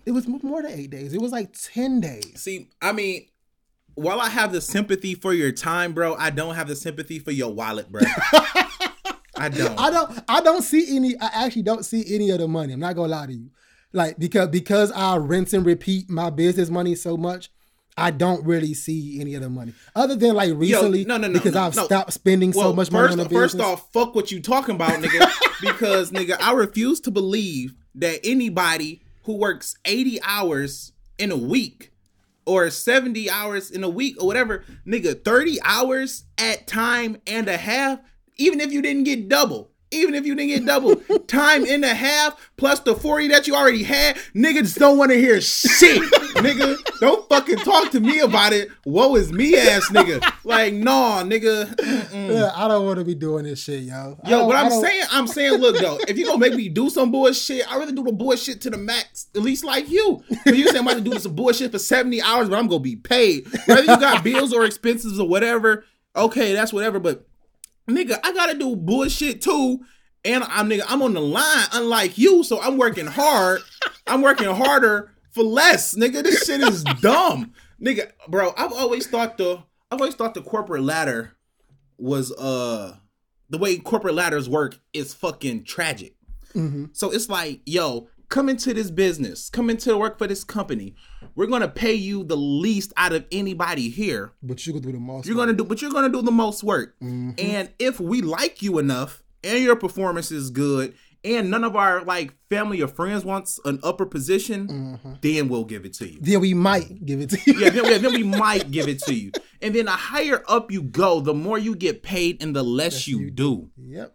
[0.09, 1.13] it was more than eight days.
[1.13, 2.33] It was like 10 days.
[2.37, 3.27] See, I mean,
[3.95, 7.31] while I have the sympathy for your time, bro, I don't have the sympathy for
[7.31, 8.01] your wallet, bro.
[9.37, 9.79] I don't.
[9.79, 12.73] I don't I don't see any I actually don't see any of the money.
[12.73, 13.51] I'm not gonna lie to you.
[13.93, 17.51] Like because because I rinse and repeat my business money so much,
[17.97, 19.75] I don't really see any of the money.
[19.95, 21.85] Other than like recently no, no, no, because no, I've no.
[21.85, 25.03] stopped spending so much money first, on the first off, fuck what you talking about,
[25.03, 25.31] nigga.
[25.61, 31.93] because nigga, I refuse to believe that anybody who works 80 hours in a week
[32.47, 37.59] or 70 hours in a week or whatever, nigga, 30 hours at time and a
[37.59, 38.01] half,
[38.39, 39.71] even if you didn't get double.
[39.91, 40.97] Even if you didn't get double,
[41.27, 45.19] time and a half plus the 40 that you already had, niggas don't want to
[45.19, 46.03] hear shit.
[46.37, 48.69] nigga, don't fucking talk to me about it.
[48.85, 50.23] Woe is me ass nigga.
[50.45, 51.75] Like, nah, nigga.
[52.13, 54.19] Yeah, I don't want to be doing this shit, yo.
[54.27, 57.11] Yo, what I'm saying, I'm saying, look though, if you gonna make me do some
[57.11, 60.23] bullshit, I rather do the bullshit to the max, at least like you.
[60.45, 62.81] But you saying I'm about to do some bullshit for 70 hours, but I'm gonna
[62.81, 63.47] be paid.
[63.67, 65.85] Whether you got bills or expenses or whatever,
[66.17, 66.99] okay, that's whatever.
[66.99, 67.28] But
[67.89, 69.81] nigga, I gotta do bullshit too.
[70.25, 73.63] And I'm nigga, I'm on the line, unlike you, so I'm working hard.
[74.07, 76.23] I'm working harder for less, nigga.
[76.23, 78.53] This shit is dumb, nigga, bro.
[78.57, 81.37] I've always thought the I've always thought the corporate ladder
[81.97, 82.97] was uh
[83.51, 86.15] the way corporate ladders work is fucking tragic.
[86.93, 90.97] So it's like, yo, come into this business, come into work for this company.
[91.39, 94.33] We're gonna pay you the least out of anybody here.
[94.43, 95.25] But you could do the most.
[95.25, 96.97] You're gonna do, but you're gonna do the most work.
[97.01, 97.31] Mm-hmm.
[97.39, 102.03] And if we like you enough, and your performance is good, and none of our
[102.03, 105.13] like family or friends wants an upper position, mm-hmm.
[105.21, 106.19] then we'll give it to you.
[106.21, 107.57] Then we might give it to you.
[107.57, 109.31] Yeah, then, yeah, then we might give it to you.
[109.63, 113.07] And then the higher up you go, the more you get paid, and the less
[113.07, 113.71] you do.
[113.77, 114.13] Yep.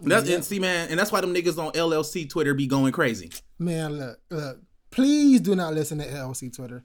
[0.00, 3.32] That's and see, man, and that's why them niggas on LLC Twitter be going crazy.
[3.58, 4.60] Man, look, look.
[4.96, 6.82] Please do not listen to LLC Twitter.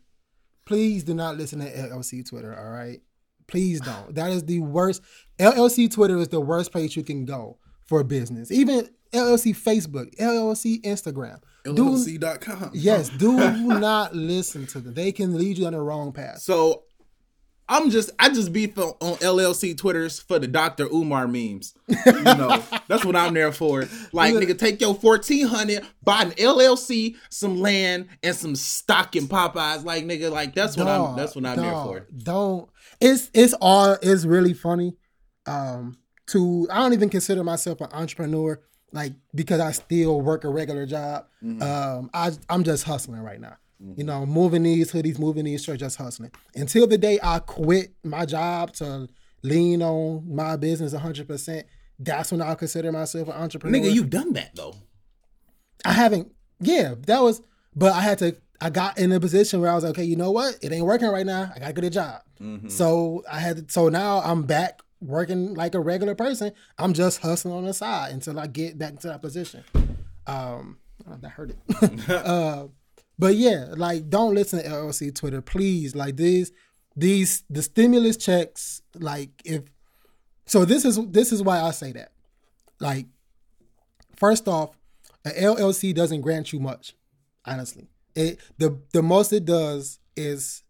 [0.66, 2.54] Please do not listen to LLC Twitter.
[2.54, 3.00] All right.
[3.48, 4.14] Please don't.
[4.14, 5.02] That is the worst.
[5.40, 8.52] LLC Twitter is the worst place you can go for business.
[8.52, 11.40] Even LLC Facebook, LLC Instagram.
[11.64, 12.72] Do, LLC.com.
[12.74, 13.38] yes, do
[13.80, 14.94] not listen to them.
[14.94, 16.40] They can lead you on the wrong path.
[16.40, 16.84] So
[17.72, 20.88] I'm just I just beef on, on LLC Twitters for the Dr.
[20.88, 21.74] Umar memes.
[21.88, 23.88] You know, that's what I'm there for.
[24.12, 29.30] Like nigga, take your fourteen hundred, buy an LLC, some land, and some stock in
[29.30, 29.86] Popeyes.
[29.86, 32.08] Like nigga, like that's what I'm that's what I'm dog, there for.
[32.24, 32.70] Don't.
[33.00, 34.98] It's it's all it's really funny.
[35.46, 40.50] Um, to I don't even consider myself an entrepreneur, like because I still work a
[40.50, 41.26] regular job.
[41.42, 41.64] Mm-hmm.
[41.64, 43.56] Um, I I'm just hustling right now.
[43.96, 46.32] You know, moving these hoodies, moving these shirts, just hustling.
[46.56, 49.08] Until the day I quit my job to
[49.42, 51.28] lean on my business 100.
[51.28, 51.66] percent
[51.98, 53.80] That's when I'll consider myself an entrepreneur.
[53.80, 54.76] Nigga, you've done that though.
[55.84, 56.32] I haven't.
[56.60, 57.42] Yeah, that was.
[57.76, 58.36] But I had to.
[58.60, 60.60] I got in a position where I was like, okay, you know what?
[60.62, 61.52] It ain't working right now.
[61.56, 62.22] I gotta get a job.
[62.70, 63.68] So I had.
[63.68, 66.52] To, so now I'm back working like a regular person.
[66.78, 69.64] I'm just hustling on the side until I get back to that position.
[70.28, 72.10] Um, that hurt it.
[72.10, 72.68] uh,
[73.22, 75.96] but yeah, like don't listen to LLC Twitter, please.
[75.96, 76.52] Like these,
[76.96, 78.82] these the stimulus checks.
[78.96, 79.62] Like if
[80.48, 82.14] so, this is this is why I say that.
[82.80, 83.06] Like
[84.16, 84.76] first off,
[85.24, 86.96] a LLC doesn't grant you much.
[87.46, 90.64] Honestly, it the the most it does is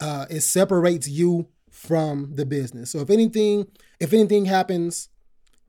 [0.00, 2.90] uh, it separates you from the business.
[2.90, 3.68] So if anything,
[4.00, 5.08] if anything happens,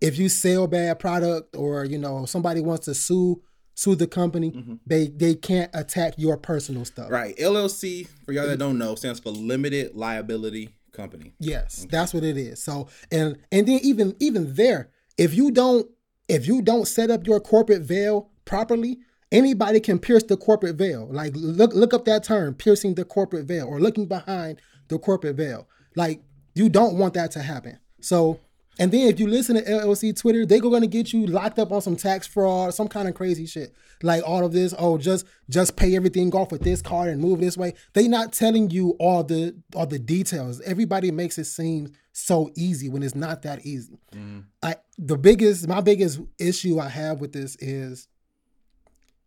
[0.01, 3.43] if you sell bad product or you know somebody wants to sue
[3.75, 4.75] sue the company, mm-hmm.
[4.85, 7.09] they they can't attack your personal stuff.
[7.09, 7.35] Right.
[7.37, 11.33] LLC, for y'all that don't know, stands for Limited Liability Company.
[11.39, 12.63] Yes, that's what it is.
[12.63, 15.89] So and and then even even there, if you don't
[16.27, 18.99] if you don't set up your corporate veil properly,
[19.31, 21.07] anybody can pierce the corporate veil.
[21.11, 25.35] Like look look up that term, piercing the corporate veil or looking behind the corporate
[25.35, 25.67] veil.
[25.95, 26.21] Like
[26.55, 27.79] you don't want that to happen.
[28.01, 28.39] So
[28.79, 31.71] And then if you listen to LLC Twitter, they go gonna get you locked up
[31.71, 33.73] on some tax fraud, some kind of crazy shit.
[34.01, 37.39] Like all of this, oh, just just pay everything off with this card and move
[37.39, 37.73] this way.
[37.93, 40.59] They're not telling you all the all the details.
[40.61, 43.99] Everybody makes it seem so easy when it's not that easy.
[44.13, 44.41] Mm-hmm.
[44.61, 48.07] I the biggest my biggest issue I have with this is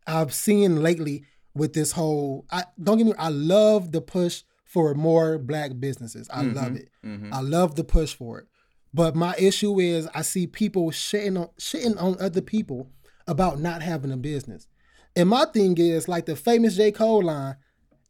[0.07, 4.95] I've seen lately with this whole I don't get me I love the push for
[4.95, 6.29] more black businesses.
[6.33, 6.77] I love mm-hmm.
[6.77, 6.91] it.
[7.05, 7.33] Mm-hmm.
[7.35, 8.47] I love the push for it.
[8.95, 12.91] But my issue is I see people shitting on shitting on other people
[13.27, 14.67] about not having a business.
[15.15, 16.93] And my thing is like the famous J.
[16.93, 17.57] Cole line,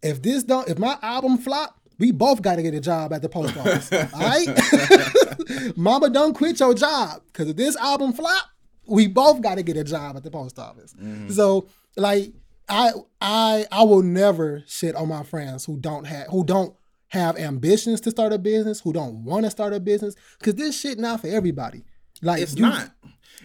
[0.02, 3.28] if this don't if my album flop, we both gotta get a job at the
[3.28, 3.92] post office.
[3.92, 5.76] all right?
[5.76, 7.22] Mama, don't quit your job.
[7.32, 8.44] Cause if this album flop,
[8.86, 10.94] we both gotta get a job at the post office.
[10.94, 11.30] Mm-hmm.
[11.30, 12.32] So like
[12.68, 16.74] I I I will never shit on my friends who don't have who don't
[17.16, 20.78] have ambitions to start a business, who don't want to start a business, because this
[20.78, 21.84] shit not for everybody.
[22.22, 22.90] Like It's you- not.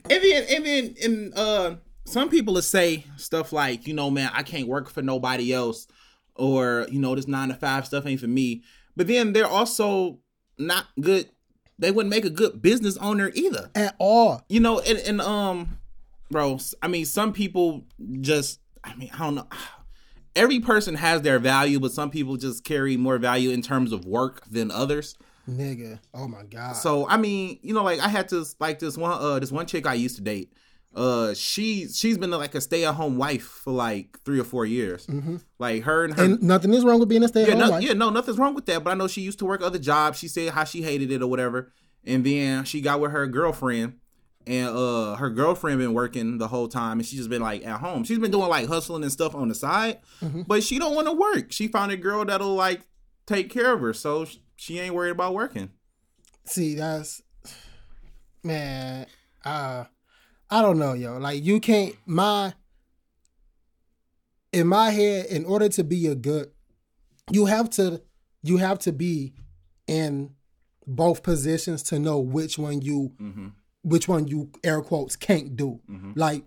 [0.10, 4.32] And then, and then, and uh, some people will say stuff like, you know, man,
[4.34, 5.86] I can't work for nobody else,
[6.36, 8.64] or you know, this nine to five stuff ain't for me.
[8.96, 10.20] But then they're also
[10.58, 11.30] not good.
[11.78, 13.70] They wouldn't make a good business owner either.
[13.76, 14.44] at all.
[14.50, 15.78] You know, and, and um,
[16.32, 17.84] bro, I mean, some people
[18.22, 19.48] just, I mean, I don't know.
[20.36, 24.06] Every person has their value, but some people just carry more value in terms of
[24.06, 25.18] work than others.
[25.50, 26.00] Nigga.
[26.14, 26.74] Oh my God.
[26.74, 29.66] So I mean, you know, like I had to like this one uh this one
[29.66, 30.54] chick I used to date.
[30.96, 34.66] Uh she she's been like a stay at home wife for like three or four
[34.66, 35.08] years.
[35.58, 37.64] Like her and her and nothing is wrong with being a stay at yeah, home
[37.64, 37.84] no, wife.
[37.84, 38.84] yeah, no, nothing's wrong with that.
[38.84, 40.20] But I know she used to work other jobs.
[40.20, 41.72] She said how she hated it or whatever.
[42.06, 44.00] And then she got with her girlfriend,
[44.48, 47.80] and uh her girlfriend been working the whole time, and she's just been like at
[47.80, 48.04] home.
[48.04, 50.44] She's been doing like hustling and stuff on the side, Mm-hmm.
[50.44, 51.52] but she don't want to work.
[51.52, 52.82] She found a girl that'll like
[53.28, 54.26] take care of her, so
[54.56, 55.70] she ain't worried about working.
[56.46, 57.22] See, that's
[58.44, 59.06] man.
[59.46, 59.86] Uh,
[60.50, 61.18] I don't know, yo.
[61.18, 61.96] Like you can't.
[62.06, 62.54] My
[64.52, 66.52] in my head, in order to be a good,
[67.32, 68.02] you have to
[68.44, 69.34] you have to be
[69.88, 70.32] in
[70.88, 73.48] both positions to know which one you Mm-hmm.
[73.84, 75.80] Which one you air quotes can't do.
[75.90, 76.14] Mm-hmm.
[76.16, 76.44] Like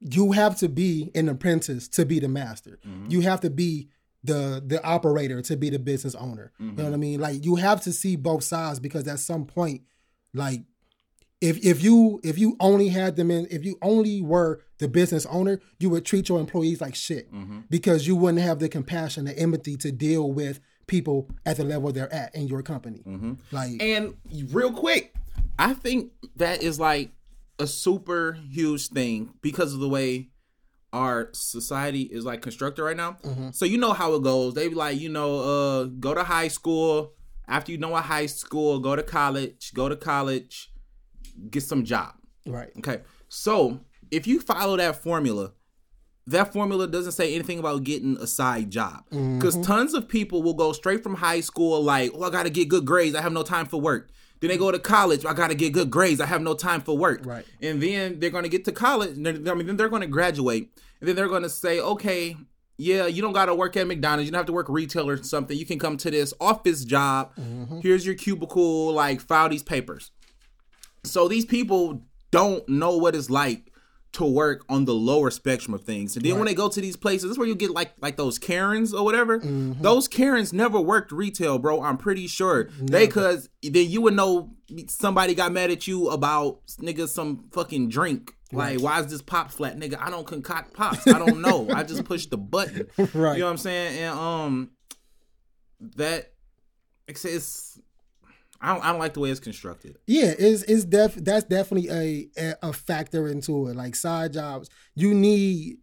[0.00, 2.78] you have to be an apprentice to be the master.
[2.86, 3.10] Mm-hmm.
[3.10, 3.88] You have to be
[4.24, 6.52] the the operator to be the business owner.
[6.58, 7.00] You know what I mm-hmm.
[7.00, 7.20] mean?
[7.20, 9.82] Like you have to see both sides because at some point,
[10.34, 10.62] like
[11.40, 15.26] if if you if you only had them in if you only were the business
[15.26, 17.28] owner, you would treat your employees like shit
[17.68, 21.90] because you wouldn't have the compassion, the empathy to deal with people at the level
[21.92, 23.02] they're at in your company.
[23.50, 24.14] Like And
[24.50, 25.14] real quick,
[25.58, 27.10] I think that is like
[27.58, 30.30] a super huge thing because of the way
[30.92, 33.16] our society is like constructed right now.
[33.52, 34.54] So you know how it goes.
[34.54, 37.12] They be like, you know, uh, go to high school.
[37.48, 39.72] After you know a high school, go to college.
[39.74, 40.70] Go to college,
[41.50, 42.14] get some job.
[42.46, 42.70] right.
[42.78, 43.02] Okay.
[43.28, 45.52] So if you follow that formula,
[46.26, 49.04] that formula doesn't say anything about getting a side job.
[49.10, 52.50] Because tons of people will go straight from high school, like, oh, I got to
[52.50, 53.16] get good grades.
[53.16, 54.10] I have no time for work.
[54.42, 55.24] Then they go to college.
[55.24, 56.20] I got to get good grades.
[56.20, 57.20] I have no time for work.
[57.24, 57.46] Right.
[57.62, 59.12] And then they're going to get to college.
[59.12, 60.68] I mean, then they're going to graduate.
[60.98, 62.36] And then they're going to say, okay,
[62.76, 64.26] yeah, you don't got to work at McDonald's.
[64.26, 65.56] You don't have to work retail or something.
[65.56, 67.36] You can come to this office job.
[67.36, 67.80] Mm-hmm.
[67.80, 68.92] Here's your cubicle.
[68.92, 70.10] Like, file these papers.
[71.04, 72.02] So these people
[72.32, 73.71] don't know what it's like
[74.12, 76.16] to work on the lower spectrum of things.
[76.16, 78.38] And then when they go to these places, that's where you get like like those
[78.38, 79.38] Karens or whatever.
[79.38, 81.82] Those Karens never worked retail, bro.
[81.82, 82.68] I'm pretty sure.
[82.80, 84.50] They cause then you would know
[84.88, 88.34] somebody got mad at you about nigga some fucking drink.
[88.54, 89.78] Like, why is this pop flat?
[89.78, 91.06] Nigga, I don't concoct pops.
[91.08, 91.70] I don't know.
[91.70, 92.86] I just push the button.
[93.14, 93.34] Right.
[93.34, 93.98] You know what I'm saying?
[93.98, 94.70] And um
[95.96, 96.32] that
[97.08, 97.80] it's
[98.62, 99.98] I don't I don't like the way it's constructed.
[100.06, 103.76] Yeah, it's it's def that's definitely a, a factor into it.
[103.76, 105.78] Like side jobs, you need.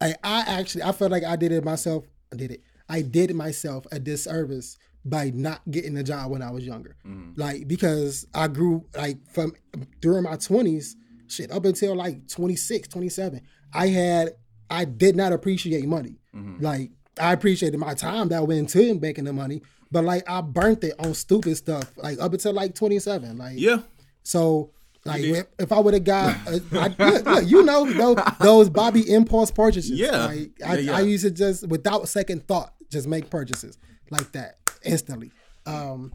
[0.00, 2.04] I I actually I felt like I did it myself.
[2.32, 2.62] I did it.
[2.88, 6.96] I did myself a disservice by not getting a job when I was younger.
[7.06, 7.40] Mm-hmm.
[7.40, 9.54] Like because I grew like from
[10.00, 10.96] during my twenties,
[11.28, 13.40] shit up until like 26, 27,
[13.72, 14.30] I had
[14.68, 16.18] I did not appreciate money.
[16.34, 16.62] Mm-hmm.
[16.62, 16.90] Like
[17.20, 20.84] I appreciated my time that went into him making the money, but like I burnt
[20.84, 21.92] it on stupid stuff.
[21.96, 23.38] Like up until like 27.
[23.38, 23.80] Like Yeah.
[24.22, 24.70] so,
[25.04, 28.68] like, if, if I would have got, uh, I, look, look, you know, those, those
[28.68, 29.92] Bobby impulse purchases.
[29.92, 30.26] Yeah.
[30.26, 30.96] like I, Yeah, yeah.
[30.96, 33.78] I used to just without second thought, just make purchases
[34.10, 35.30] like that instantly.
[35.66, 36.12] Um,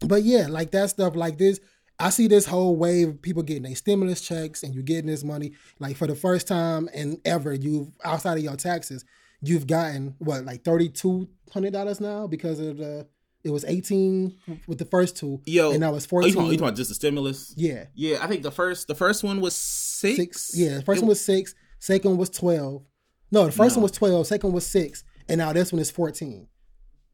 [0.00, 1.60] but yeah, like that stuff like this.
[2.00, 5.24] I see this whole wave of people getting their stimulus checks and you getting this
[5.24, 5.52] money.
[5.80, 9.04] Like for the first time and ever, you've outside of your taxes,
[9.42, 13.06] you've gotten what like thirty two hundred dollars now because of the
[13.44, 16.34] It was 18 with the first two, Yo, and now it's Oh, you 14.
[16.34, 17.54] talking, you talking just the stimulus?
[17.56, 20.16] yeah, Yeah, I think the first the first one was six.
[20.16, 20.50] six.
[20.54, 21.54] Yeah, the first It- one was six.
[21.78, 22.82] Second one was 12.
[23.30, 23.80] No, the first No.
[23.80, 24.26] one was 12.
[24.26, 26.48] Second one was six, and now this one is 14.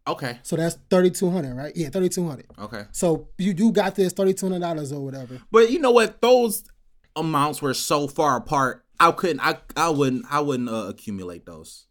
[0.06, 1.74] Okay, So that's 3,200, right?
[1.76, 2.46] Yeah, 3,200.
[2.58, 2.84] okay.
[2.92, 5.40] So you you got this 3,200 dollars or whatever.
[5.50, 6.20] But you know what?
[6.22, 6.64] Those
[7.16, 8.84] amounts were so far apart.
[8.98, 9.40] I couldn't.
[9.40, 10.24] I I wouldn't.
[10.30, 11.86] I wouldn't uh, accumulate those.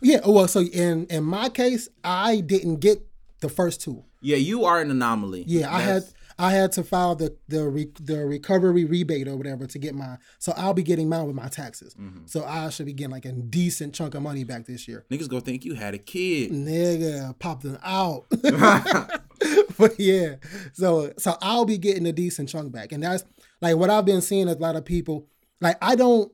[0.00, 0.20] Yeah.
[0.24, 3.06] oh, Well, so in in my case, I didn't get
[3.40, 4.04] the first two.
[4.20, 5.44] Yeah, you are an anomaly.
[5.46, 6.04] Yeah, I had
[6.38, 10.18] I had to file the the re, the recovery rebate or whatever to get mine.
[10.38, 11.94] So I'll be getting mine with my taxes.
[11.94, 12.26] Mm-hmm.
[12.26, 15.04] So I should be getting like a decent chunk of money back this year.
[15.10, 16.50] niggas gonna think you had a kid.
[16.50, 18.26] Nigga, popped them out.
[19.78, 20.36] but yeah,
[20.72, 23.24] so so I'll be getting a decent chunk back, and that's
[23.60, 24.48] like what I've been seeing.
[24.48, 25.28] A lot of people
[25.60, 26.32] like I don't.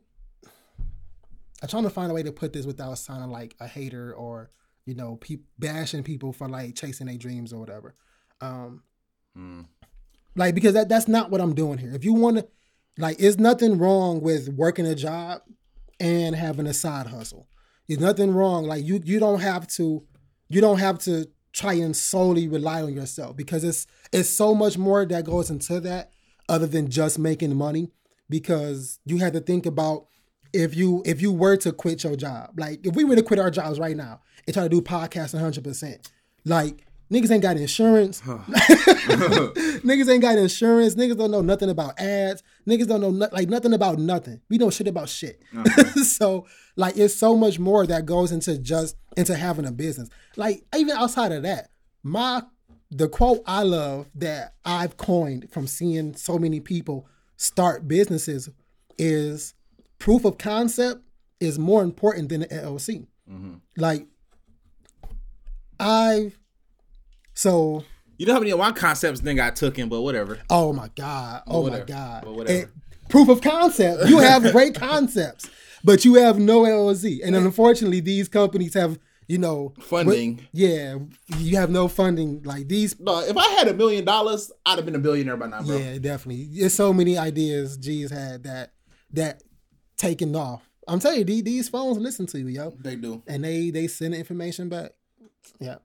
[1.63, 4.51] I'm trying to find a way to put this without sounding like a hater or
[4.87, 7.95] you know pe- bashing people for like chasing their dreams or whatever.
[8.41, 8.83] Um,
[9.39, 9.67] Mm.
[10.35, 11.95] like because that that's not what I'm doing here.
[11.95, 12.49] If you want to,
[12.99, 15.43] like, it's nothing wrong with working a job
[16.01, 17.47] and having a side hustle.
[17.87, 18.65] There's nothing wrong.
[18.65, 20.05] Like you you don't have to
[20.49, 24.77] you don't have to try and solely rely on yourself because it's it's so much
[24.79, 26.11] more that goes into that
[26.49, 27.93] other than just making money
[28.29, 30.07] because you have to think about
[30.53, 33.39] if you if you were to quit your job like if we were to quit
[33.39, 36.09] our jobs right now and try to do podcasting 100%
[36.45, 38.21] like niggas ain't got insurance.
[39.81, 40.95] Niggas ain't got insurance.
[40.95, 42.45] Niggas don't know nothing about ads.
[42.69, 44.41] Niggas don't know no, like nothing about nothing.
[44.49, 45.43] We know shit about shit.
[45.57, 45.85] Uh-huh.
[46.05, 50.09] So like it's so much more that goes into just into having a business.
[50.37, 51.71] Like even outside of that
[52.03, 52.43] my
[52.91, 58.49] the quote i love that i've coined from seeing so many people start businesses
[58.99, 59.55] is
[60.01, 61.03] proof of concept
[61.39, 63.55] is more important than the llc mm-hmm.
[63.77, 64.07] like
[65.79, 66.37] i've
[67.35, 67.85] so
[68.19, 70.39] You know how many of my concepts then got taken, but whatever.
[70.51, 71.43] Oh my god!
[71.47, 72.23] Oh my god!
[72.23, 72.71] But whatever.
[73.09, 74.11] Proof of concept.
[74.11, 75.49] You have great concepts,
[75.83, 80.47] but you have no LLC, and unfortunately, these companies have you know Funding.
[80.53, 80.99] yeah,
[81.39, 82.43] you have no funding.
[82.43, 85.47] Like these, No, if I had a million dollars, I'd have been a billionaire by
[85.47, 85.79] now, bro.
[85.79, 86.47] yeah, definitely.
[86.53, 88.75] There's so many ideas G's had that
[89.13, 89.43] that
[90.01, 90.69] taken off.
[90.89, 92.75] I'm telling you, these, phones listen to you, yo.
[92.81, 93.23] They do.
[93.27, 94.93] and they they send the information back.
[95.61, 95.77] Yeah.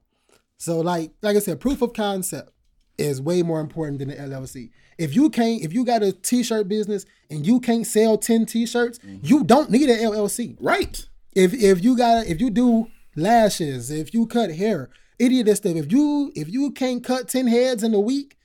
[0.57, 2.51] So like like I said, proof of concept
[2.97, 4.71] is way more important than the LLC.
[4.97, 8.99] If you can't, if you got a t-shirt business and you can't sell ten t-shirts,
[8.99, 9.25] mm-hmm.
[9.25, 10.55] you don't need an LLC.
[10.59, 11.07] Right.
[11.35, 15.57] If if you got if you do lashes, if you cut hair, any of this
[15.57, 18.37] stuff, if you if you can't cut ten heads in a week,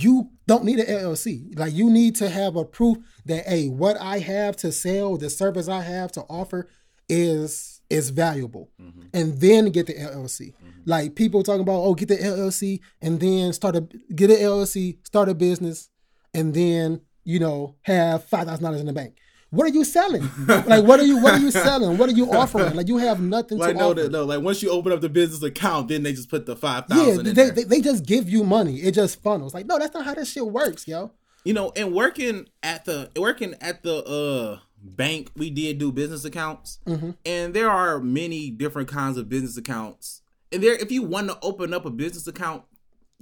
[0.00, 1.58] you don't need an LLC.
[1.58, 5.30] Like you need to have a proof that hey, what I have to sell, the
[5.30, 6.68] service I have to offer
[7.08, 8.70] is is valuable.
[8.80, 9.02] Mm-hmm.
[9.12, 10.54] And then get the LLC.
[10.54, 10.68] Mm-hmm.
[10.86, 13.80] Like people talking about, oh, get the LLC and then start a
[14.14, 15.90] get an LLC, start a business,
[16.32, 19.16] and then, you know, have five thousand dollars in the bank.
[19.52, 20.22] What are you selling?
[20.46, 21.98] like what are you what are you selling?
[21.98, 22.74] What are you offering?
[22.74, 24.02] Like you have nothing Like to no, offer.
[24.04, 26.56] no, no, like once you open up the business account, then they just put the
[26.56, 27.06] five thousand.
[27.06, 27.50] Yeah, they, in there.
[27.50, 28.76] they, they just give you money.
[28.78, 29.52] It just funnels.
[29.52, 31.12] Like, no, that's not how this shit works, yo.
[31.44, 36.24] you know, and working at the working at the uh bank, we did do business
[36.24, 37.10] accounts, Mm-hmm.
[37.26, 40.22] and there are many different kinds of business accounts.
[40.50, 42.64] And there, if you want to open up a business account,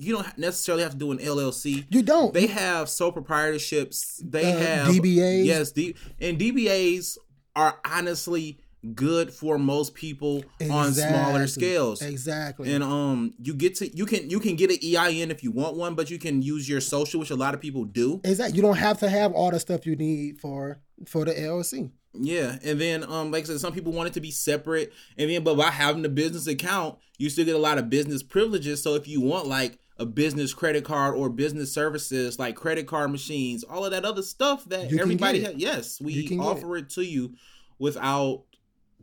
[0.01, 1.85] you don't necessarily have to do an LLC.
[1.91, 2.33] You don't.
[2.35, 4.21] They have sole proprietorships.
[4.23, 5.45] They Uh, have DBAs.
[5.45, 7.19] Yes, D, and DBAs
[7.57, 8.59] are honestly
[8.95, 12.01] good for most people on smaller scales.
[12.01, 12.73] Exactly.
[12.73, 15.77] And um, you get to you can you can get an EIN if you want
[15.77, 18.21] one, but you can use your social, which a lot of people do.
[18.25, 18.57] exactly.
[18.57, 21.91] You don't have to have all the stuff you need for for the LLC.
[22.13, 25.31] Yeah, and then um, like I said, some people want it to be separate, and
[25.31, 28.83] then but by having a business account, you still get a lot of business privileges.
[28.83, 33.13] So if you want like a business credit card or business services like credit card
[33.13, 37.05] machines, all of that other stuff that You everybody has, yes, we offer it to
[37.05, 37.35] you
[37.79, 38.45] without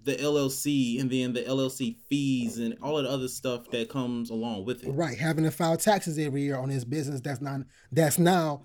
[0.03, 4.31] the LLC and then the LLC fees and all of the other stuff that comes
[4.31, 4.89] along with it.
[4.89, 5.17] Right.
[5.17, 8.63] Having to file taxes every year on this business that's not that's now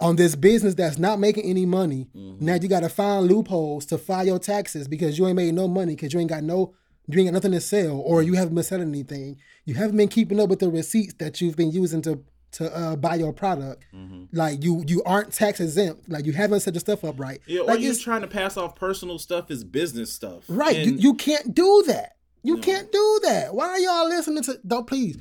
[0.00, 2.08] on this business that's not making any money.
[2.16, 2.44] Mm-hmm.
[2.44, 5.94] Now you gotta find loopholes to file your taxes because you ain't made no money
[5.94, 6.74] because you ain't got no
[7.08, 9.38] you ain't got nothing to sell or you haven't been selling anything.
[9.64, 12.96] You haven't been keeping up with the receipts that you've been using to to uh,
[12.96, 13.84] buy your product.
[13.94, 14.24] Mm-hmm.
[14.36, 16.08] Like you you aren't tax exempt.
[16.08, 17.40] Like you haven't set your stuff up right.
[17.46, 20.44] Yeah, or like you're trying to pass off personal stuff as business stuff.
[20.48, 20.76] Right.
[20.76, 22.16] And- You, you can't do that.
[22.42, 23.54] You can't do that.
[23.54, 25.18] Why are y'all listening to don't please.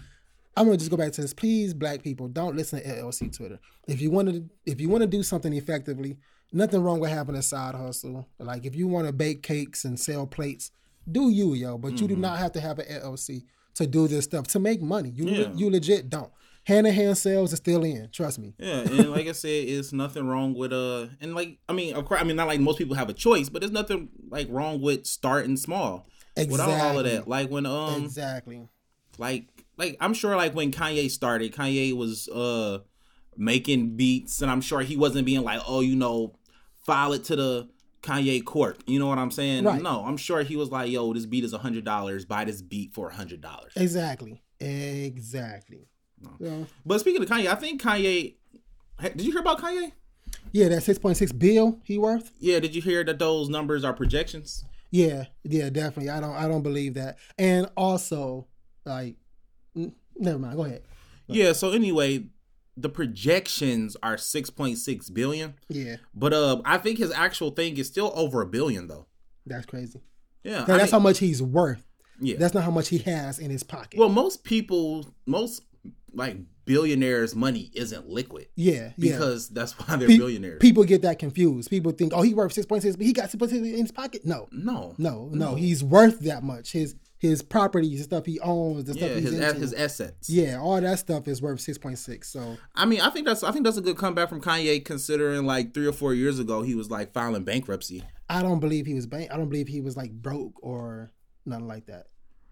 [0.56, 1.34] I'm gonna just go back to this.
[1.34, 3.60] Please, black people, don't listen to LLC Twitter.
[3.88, 6.18] If you want to if you want to do something effectively,
[6.54, 8.28] nothing wrong with having a side hustle.
[8.40, 10.72] Like if you want to bake cakes and sell plates,
[11.12, 11.78] do you, yo.
[11.78, 13.44] But you do not have to have an LLC
[13.76, 15.10] to do this stuff to make money.
[15.10, 15.52] You Yeah.
[15.54, 16.32] you legit don't.
[16.64, 18.10] Hand to hand sales is still in.
[18.12, 18.56] Trust me.
[18.58, 22.06] Yeah, and like I said, it's nothing wrong with uh, and like I mean, of
[22.06, 24.82] course, I mean, not like most people have a choice, but there's nothing like wrong
[24.82, 26.08] with starting small.
[26.36, 26.52] Exactly.
[26.52, 28.68] Without all of that, like when um, exactly.
[29.20, 29.46] like
[29.78, 32.80] like I'm sure like when Kanye started, Kanye was uh
[33.38, 36.34] making beats, and I'm sure he wasn't being like, oh, you know,
[36.86, 37.70] file it to the
[38.06, 38.82] Kanye court.
[38.86, 39.64] You know what I'm saying?
[39.64, 39.82] Right.
[39.82, 42.24] No, I'm sure he was like, yo, this beat is a hundred dollars.
[42.26, 43.74] Buy this beat for a hundred dollars.
[43.76, 44.42] Exactly.
[44.60, 45.88] Exactly.
[46.40, 48.36] So, But speaking of Kanye, I think Kanye.
[49.02, 49.92] Did you hear about Kanye?
[50.52, 52.32] yeah, that six point six bill he worth.
[52.40, 54.64] Yeah, did you hear that those numbers are projections?
[54.92, 56.10] Yeah, yeah, definitely.
[56.10, 57.18] I don't I don't believe that.
[57.38, 58.48] And also,
[58.86, 59.16] like,
[60.16, 60.56] never mind.
[60.56, 60.84] Go ahead.
[61.28, 61.54] Yeah.
[61.54, 62.28] So anyway,
[62.78, 67.78] the projections are six point six billion, Yeah, but uh, I think his actual thing
[67.78, 69.08] is still over a billion though.
[69.46, 70.02] that's crazy.
[70.44, 71.84] Yeah, Now, that's mean- how much he's worth.
[72.20, 72.36] yeah.
[72.38, 73.98] That's not how much he has in his pocket.
[74.00, 75.64] well, most people, most
[76.14, 79.12] like billionaires' money isn't liquid yeah, yeah.
[79.12, 80.60] because that's why they're Pe- billionaires.
[80.60, 81.70] People get that confused.
[81.70, 83.78] People think, oh, he worth six point six, but he got six point six in
[83.78, 84.26] his pocket.
[84.26, 85.56] No, no, no, no.
[85.56, 86.72] He's worth that much.
[86.72, 89.60] His his properties, the stuff he owns, the yeah, stuff he's his into.
[89.62, 90.30] his assets.
[90.30, 92.30] yeah, all that stuff is worth six point six.
[92.30, 95.46] So I mean, I think that's I think that's a good comeback from Kanye, considering
[95.46, 98.04] like three or four years ago he was like filing bankruptcy.
[98.30, 99.32] I don't believe he was bank.
[99.32, 101.12] I don't believe he was like broke or
[101.46, 102.08] nothing like that.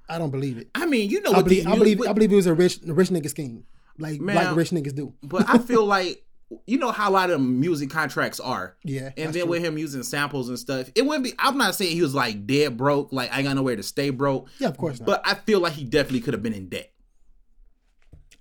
[0.10, 0.70] I don't believe it.
[0.76, 1.68] I mean, you know I what believe.
[1.68, 2.02] I believe.
[2.02, 3.66] I believe it was a rich, a rich nigga scheme,
[3.98, 4.36] like Man.
[4.36, 5.14] like rich niggas do.
[5.24, 6.24] but I feel like
[6.68, 8.76] you know how a lot of music contracts are.
[8.84, 9.46] Yeah, And then true.
[9.52, 11.34] with him using samples and stuff, it wouldn't be.
[11.40, 14.10] I'm not saying he was like dead broke, like I ain't got nowhere to stay
[14.10, 14.50] broke.
[14.60, 15.06] yeah, of course not.
[15.06, 16.92] But I feel like he definitely could have been in debt.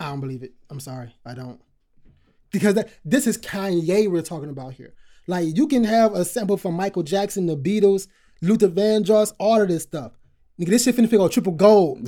[0.01, 0.53] I don't believe it.
[0.71, 1.61] I'm sorry, I don't.
[2.51, 4.95] Because that, this is Kanye we're talking about here.
[5.27, 8.09] Like you can have a sample from Michael Jackson, the Beatles,
[8.41, 10.13] Luther Vandross, all of this stuff.
[10.63, 12.07] Nigga, this shit finna figure triple gold.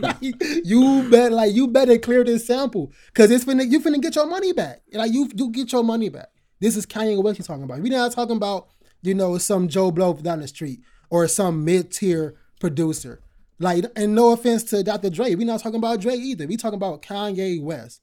[0.00, 0.16] like,
[0.64, 4.26] you better like you better clear this sample because it's finna you finna get your
[4.26, 4.82] money back.
[4.92, 6.28] Like you you get your money back.
[6.60, 7.80] This is Kanye West you're talking about.
[7.80, 8.68] We not talking about
[9.02, 10.80] you know some Joe Blow down the street
[11.10, 13.20] or some mid tier producer.
[13.58, 15.10] Like and no offense to Dr.
[15.10, 16.46] Dre, we not talking about Dre either.
[16.46, 18.00] We talking about Kanye West.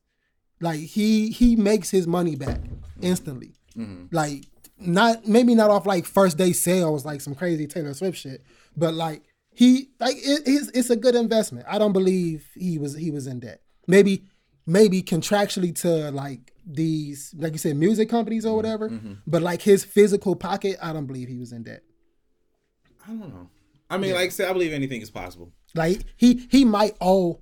[0.60, 2.60] Like he he makes his money back
[3.02, 3.54] instantly.
[3.78, 4.08] Mm-hmm.
[4.12, 4.44] Like
[4.78, 8.44] not maybe not off like first day sales like some crazy Taylor Swift shit,
[8.76, 9.24] but like
[9.54, 11.66] he like it, it's it's a good investment.
[11.70, 13.62] I don't believe he was he was in debt.
[13.88, 14.26] Maybe
[14.66, 18.56] maybe contractually to like these like you said music companies or mm-hmm.
[18.56, 19.14] whatever, mm-hmm.
[19.26, 21.82] but like his physical pocket, I don't believe he was in debt.
[23.06, 23.50] I don't know.
[23.90, 25.52] I mean, like I said, I believe anything is possible.
[25.74, 27.42] Like he he might owe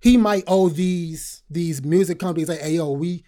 [0.00, 3.24] he might owe these these music companies like, hey yo, we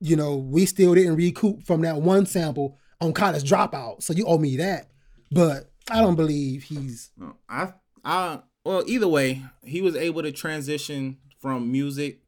[0.00, 4.02] you know, we still didn't recoup from that one sample on college dropout.
[4.02, 4.90] So you owe me that.
[5.30, 7.10] But I don't believe he's
[7.48, 7.72] I,
[8.04, 12.20] I, well, either way, he was able to transition from music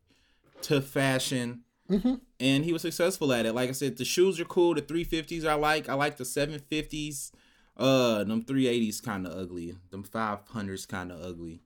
[0.62, 3.54] to fashion, and he was successful at it.
[3.54, 4.74] Like I said, the shoes are cool.
[4.74, 5.88] The three fifties I like.
[5.88, 7.32] I like the seven fifties.
[7.76, 9.76] Uh, them three eighties kind of ugly.
[9.90, 11.62] Them five hundreds kind of ugly.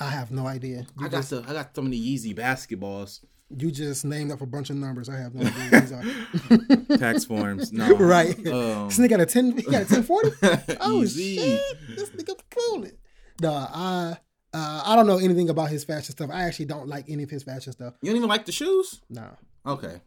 [0.00, 0.86] I have no idea.
[0.98, 3.20] You I got just, the I got some of the Yeezy basketballs.
[3.58, 5.08] You just named up a bunch of numbers.
[5.08, 6.96] I have no idea these are.
[6.98, 8.36] Tax forms, no, right.
[8.46, 10.30] Um, this nigga got a ten he got a ten forty?
[10.80, 11.36] Oh Easy.
[11.36, 11.96] shit.
[11.96, 12.92] This nigga fooling.
[13.40, 14.16] Nah, I
[14.54, 16.30] uh, I don't know anything about his fashion stuff.
[16.32, 17.94] I actually don't like any of his fashion stuff.
[18.02, 19.00] You don't even like the shoes?
[19.08, 19.26] No.
[19.66, 20.00] Okay.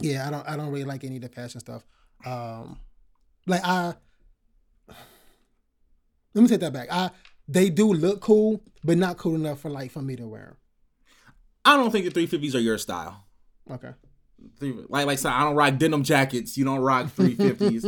[0.00, 1.84] Yeah, I don't I don't really like any of the fashion stuff.
[2.24, 2.78] Um
[3.46, 3.94] like I
[6.34, 6.88] let me take that back.
[6.90, 7.10] I
[7.48, 10.56] they do look cool, but not cool enough for like for me to wear
[11.64, 13.24] I don't think the three fifties are your style.
[13.70, 13.90] Okay.
[14.58, 16.56] Three, like like so I don't rock denim jackets.
[16.58, 17.86] You don't rock three fifties.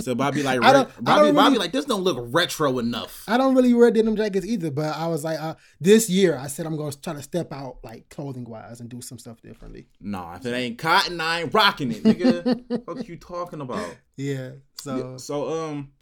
[0.00, 2.80] so Bobby like I don't- re- I Bobby don't Bobby like this don't look retro
[2.80, 3.22] enough.
[3.28, 6.48] I don't really wear denim jackets either, but I was like, uh, this year I
[6.48, 9.86] said I'm gonna try to step out like clothing wise and do some stuff differently.
[10.00, 12.82] Nah, if it ain't cotton, I ain't rocking it, nigga.
[12.86, 13.94] what you talking about?
[14.16, 14.50] Yeah.
[14.80, 15.92] So So um,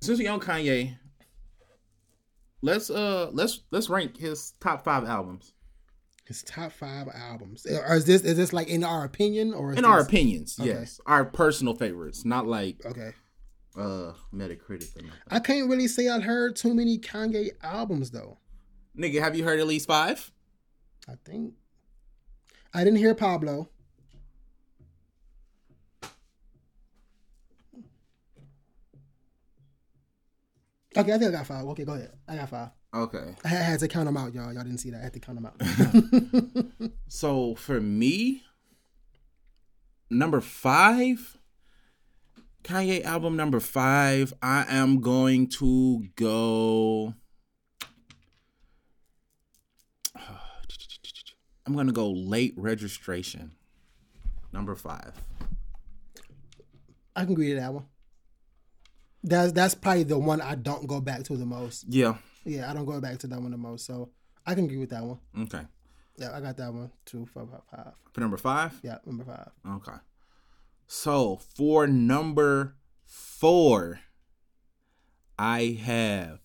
[0.00, 0.96] since we on Kanye,
[2.62, 5.52] let's uh let's let's rank his top five albums
[6.30, 7.66] his top five albums.
[7.66, 10.56] Or is this is this like in our opinion or is in our opinions.
[10.60, 10.68] Okay.
[10.68, 13.10] Yes, our personal favorites, not like Okay.
[13.76, 14.96] uh Metacritic.
[14.96, 15.10] Or.
[15.28, 18.38] I can't really say I've heard too many Kanye albums though.
[18.96, 20.30] Nigga, have you heard at least five?
[21.08, 21.54] I think
[22.72, 23.68] I didn't hear Pablo.
[30.96, 31.64] Okay, I think I got five.
[31.66, 32.12] Okay, go ahead.
[32.28, 32.68] I got five.
[32.92, 33.36] Okay.
[33.44, 34.52] I had, to count them out, y'all.
[34.52, 35.00] Y'all didn't see that.
[35.00, 36.90] I had to count them out.
[37.12, 38.44] So for me,
[40.08, 41.38] number five,
[42.62, 47.14] Kanye album number five, I am going to go.
[51.66, 53.52] I'm gonna go late registration.
[54.52, 55.12] Number five.
[57.16, 57.86] I can agree to that one.
[59.24, 61.86] That's that's probably the one I don't go back to the most.
[61.88, 62.18] Yeah.
[62.44, 63.86] Yeah, I don't go back to that one the most.
[63.86, 64.10] So
[64.46, 65.18] I can agree with that one.
[65.38, 65.62] Okay.
[66.16, 66.90] Yeah, I got that one.
[67.04, 67.92] Two, four, five, five.
[68.12, 68.78] For number five.
[68.82, 69.50] Yeah, number five.
[69.66, 69.98] Okay.
[70.86, 72.76] So for number
[73.06, 74.00] four,
[75.38, 76.40] I have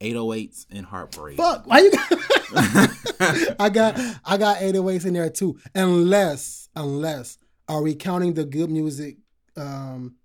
[0.00, 1.36] 808s and Heartbreak.
[1.36, 2.12] Fuck, why you got?
[3.60, 5.58] I got I got 808s in there too.
[5.74, 9.18] Unless unless are we counting the good music
[9.56, 10.16] um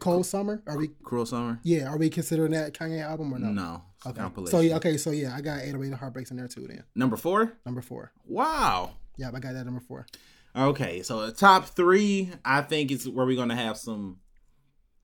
[0.00, 0.62] cold summer?
[0.66, 1.60] Are we Cruel Summer?
[1.62, 3.50] yeah, are we considering that Kanye album or no?
[3.50, 3.82] No.
[4.06, 4.50] Okay.
[4.50, 6.84] So yeah, okay, so yeah, I got 808 and Heartbreaks in there too then.
[6.94, 7.56] Number four?
[7.64, 8.12] Number four.
[8.26, 8.92] Wow.
[9.16, 10.06] Yeah, I got that number four.
[10.56, 14.18] Okay, so the top three, I think is where we're gonna have some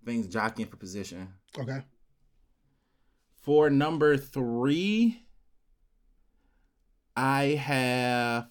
[0.05, 1.28] things jockeying for position.
[1.59, 1.82] Okay.
[3.43, 5.22] For number three,
[7.16, 8.49] I have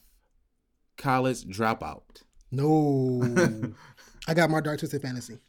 [0.97, 2.23] college dropout.
[2.51, 3.21] No.
[4.27, 5.39] I got my Dark Twisted Fantasy.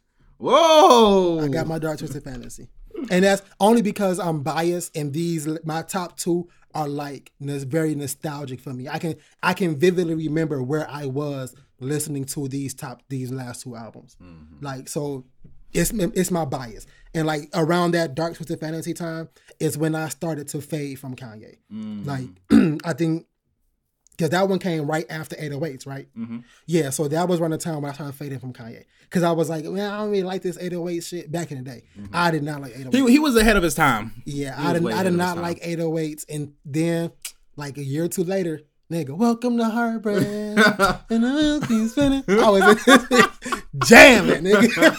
[0.41, 1.39] Whoa!
[1.39, 2.67] I got my Dark Twisted Fantasy.
[3.09, 8.59] And that's only because I'm biased and these my top two are like very nostalgic
[8.59, 8.87] for me.
[8.87, 13.63] I can I can vividly remember where I was listening to these top these last
[13.63, 14.17] two albums.
[14.21, 14.63] Mm-hmm.
[14.63, 15.25] Like so
[15.73, 16.85] it's it's my bias.
[17.13, 19.29] And like around that Dark Twisted Fantasy time
[19.59, 21.57] is when I started to fade from Kanye.
[21.71, 22.07] Mm-hmm.
[22.07, 23.25] Like I think
[24.11, 26.07] because that one came right after 808s, right?
[26.17, 26.39] Mm-hmm.
[26.67, 28.85] Yeah, so that was around the time when I started fading from Kanye.
[29.03, 31.63] Because I was like, man, I don't really like this 808 shit back in the
[31.63, 31.83] day.
[31.97, 32.13] Mm-hmm.
[32.13, 32.93] I did not like 808s.
[32.93, 34.21] he, he was ahead of his time.
[34.25, 36.25] yeah, he I did, I did not like 808s.
[36.29, 37.11] And then,
[37.55, 40.17] like a year or two later, nigga, welcome to Heartbreak.
[40.27, 42.23] and the keep spinning.
[42.27, 42.83] I was
[43.87, 44.97] jamming, nigga.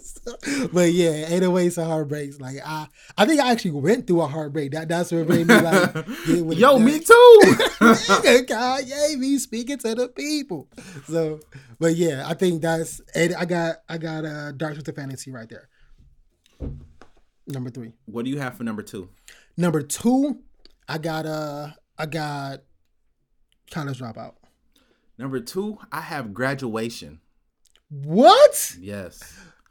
[0.72, 2.40] but yeah, 808s and heartbreaks.
[2.40, 4.72] Like I, I think I actually went through a heartbreak.
[4.72, 5.94] That that's what made me like.
[6.26, 7.40] get Yo, me too.
[7.44, 10.68] Nigga, Kanye be speaking to the people.
[11.06, 11.40] So,
[11.78, 13.32] but yeah, I think that's eight.
[13.36, 15.68] I got I got uh Dark Twisted Fantasy right there.
[17.46, 17.92] Number three.
[18.06, 19.08] what do you have for number two?
[19.56, 20.40] Number two,
[20.88, 22.62] I got uh I got
[23.70, 24.34] College Dropout.
[25.18, 27.20] Number two, I have graduation.
[27.88, 28.76] What?
[28.80, 29.22] Yes,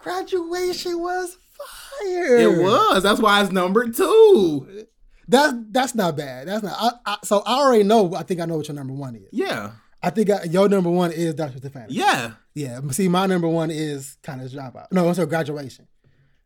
[0.06, 2.38] Graduation was fire.
[2.38, 3.04] it was.
[3.04, 4.86] That's why it's number two.
[5.28, 6.48] That's that's not bad.
[6.48, 6.76] That's not.
[6.80, 8.14] I, I, so I already know.
[8.14, 9.28] I think I know what your number one is.
[9.32, 9.72] Yeah,
[10.04, 11.96] I think I, your number one is Twisted Fantasy.
[12.00, 12.32] yeah.
[12.54, 14.86] Yeah, see, my number one is College Dropout.
[14.92, 15.88] No, so graduation.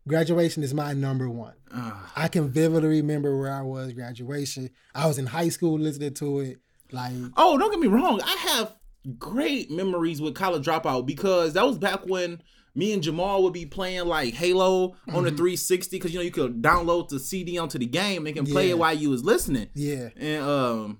[0.07, 1.53] Graduation is my number one.
[1.72, 1.93] Ugh.
[2.16, 4.72] I can vividly remember where I was graduation.
[4.95, 6.57] I was in high school listening to it.
[6.91, 8.20] Like, Oh, don't get me wrong.
[8.24, 8.74] I have
[9.20, 12.41] great memories with College Dropout because that was back when
[12.80, 16.32] me and Jamal would be playing like Halo on the 360 because you know you
[16.32, 18.71] could download the CD onto the game and can play Yeah.
[18.71, 19.67] it while you was listening.
[19.75, 20.99] yeah, And um,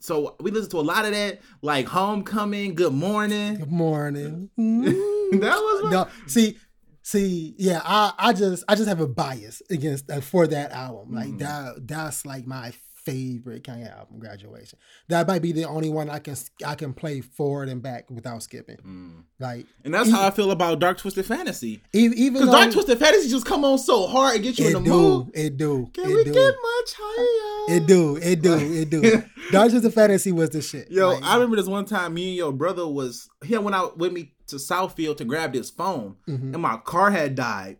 [0.00, 3.56] so we listened to a lot of that, like Homecoming, Good Morning.
[3.56, 4.50] good morning.
[4.56, 6.56] that was my, no, see,
[7.02, 11.14] see, yeah, I, I just, I just have a bias against uh, for that album.
[11.14, 11.38] Like Mhm.
[11.40, 12.72] that, that's like my
[13.10, 14.18] favorite Kanye album.
[14.18, 14.78] Graduation.
[15.08, 18.42] That might be the only one I can, I can play forward and back without
[18.42, 18.76] skipping.
[18.76, 19.24] Mm.
[19.38, 21.82] Like, and that's how I feel about Dark Twisted Fantasy.
[21.92, 24.80] even Because Dark Twisted Fantasy just come on so hard and get you in the
[24.80, 25.30] mood.
[25.34, 26.32] it do, Can it we do.
[26.32, 27.76] get much higher?
[27.76, 29.22] It do, it do, it do.
[29.50, 30.90] Dark Twisted Fantasy was the shit.
[30.90, 33.98] Yo, Like, I remember this one time me and your brother was he went out
[33.98, 36.54] with me to Southfield to grab this phone mhm.
[36.54, 37.76] and my car had died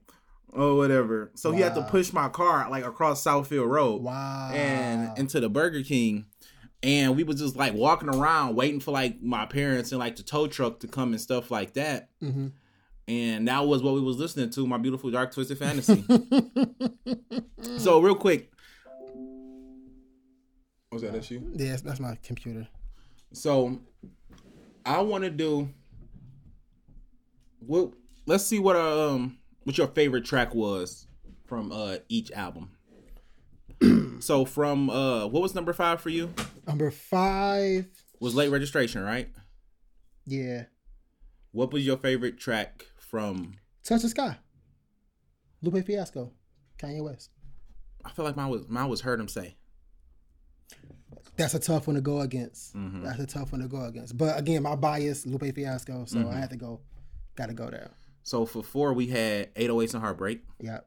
[0.53, 1.31] or whatever.
[1.35, 5.49] So he had to push my car like across Southfield Road wow, and into the
[5.49, 6.27] Burger King.
[6.83, 10.23] And we was just like walking around waiting for like my parents and like the
[10.23, 12.11] tow truck to come and stuff like that.
[12.23, 12.53] Mhm.
[13.09, 16.05] And that was what we was listening to, my beautiful dark twisted fantasy.
[17.79, 18.53] so real quick.
[20.93, 21.51] Was that you?
[21.55, 22.69] yeah, that's my computer.
[23.33, 23.81] So
[24.87, 25.69] I want to do.
[27.61, 27.93] Well,
[28.27, 29.38] let's see what um
[29.69, 31.07] what your favorite track was
[31.45, 32.71] from uh each album.
[34.21, 36.33] so from uh what was number five for you?
[36.67, 37.87] Number five,
[38.19, 39.29] Was late registration, right?
[40.25, 40.65] yeah,
[41.53, 43.57] What was your favorite track from?
[43.85, 44.39] Touch the Sky,
[45.61, 46.33] Lupe Fiasco,
[46.79, 47.29] Kanye West.
[48.07, 49.57] I feel like mine was mine was Heard 'Em Say.
[51.37, 52.75] That's a tough one to go against.
[52.75, 53.05] Mhm.
[53.05, 54.17] That's a tough one to go against.
[54.17, 56.33] But again, my bias, Lupe Fiasco, so Mhm.
[56.33, 56.81] I had to go.
[57.37, 57.91] Got to go there.
[58.29, 60.45] So for four we had 808s and Heartbreak.
[60.61, 60.81] Yeah,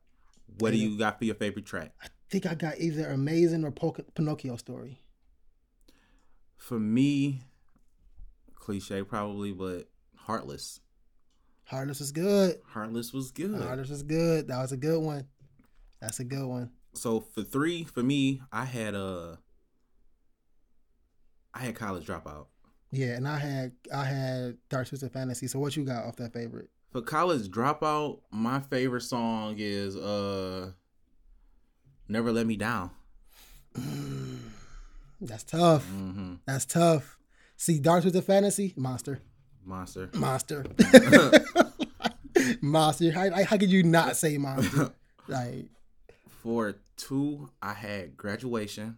[0.60, 1.92] What do you got for your favorite track?
[2.00, 5.00] I think I got either Amazing or Poc- Pinocchio Story.
[6.56, 7.42] For me,
[8.54, 10.82] cliche probably, but Heartless.
[11.64, 12.60] Heartless is good.
[12.64, 13.60] Heartless was good.
[13.60, 14.48] Heartless is good.
[14.48, 15.26] That was a good one.
[16.00, 16.70] That's a good one.
[16.94, 19.38] So for three, for me, I had uh
[21.56, 22.46] I had college dropout.
[22.92, 25.48] Yeah, and I had I had Dark Twisted Fantasy.
[25.48, 26.70] So what you got off that favorite?
[26.92, 30.72] For college dropout, my favorite song is uh
[32.08, 32.92] Never Let Me Down.
[35.22, 35.86] That's tough.
[35.88, 37.18] hmm That's tough.
[37.56, 39.22] See, Dark Twisted Fantasy, monster,
[39.64, 40.10] Monster.
[40.16, 40.66] monster,
[42.62, 43.12] monster.
[43.12, 44.92] How, how could you not say monster?
[45.28, 45.68] Like,
[46.42, 48.98] For two, I had graduation.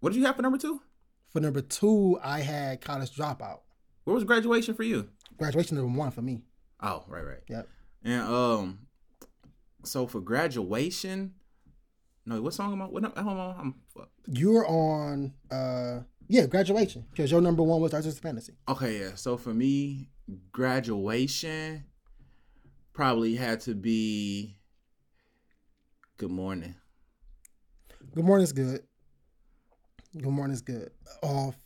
[0.00, 0.82] What did you have for number two?
[1.28, 3.60] for number two, I had College Dropout.
[4.04, 5.08] Where was graduation for you?
[5.38, 6.42] Graduation number one for me.
[6.80, 7.42] Oh, right, right.
[7.48, 7.68] Yep.
[8.04, 8.78] And um,
[9.82, 11.34] so for graduation,
[12.26, 12.86] no, what song am I?
[12.86, 13.74] What on, I'm.
[14.26, 18.54] You're on, uh, yeah, graduation because your number one was Twisted Fantasy.
[18.68, 19.14] Okay, yeah.
[19.14, 20.10] So for me,
[20.52, 21.84] graduation
[22.92, 24.56] probably had to be
[26.16, 26.74] Good Morning.
[28.14, 28.82] Good Morning is good.
[30.16, 30.90] Good Morning is good.
[31.22, 31.56] Off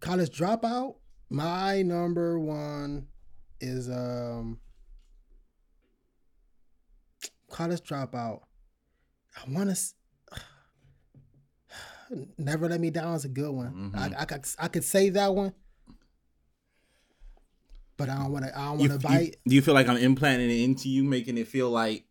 [0.00, 0.96] college dropout.
[1.30, 3.06] My number one
[3.60, 4.58] is um
[7.50, 8.40] college dropout.
[9.36, 9.76] I want to.
[12.38, 13.92] Never let me down is a good one.
[13.94, 13.96] Mhm.
[14.16, 15.52] I, I could I could say that one,
[17.96, 18.58] but I don't want to.
[18.58, 19.36] I don't want to you- bite.
[19.46, 22.04] do you feel like I'm implanting it into you, making it feel like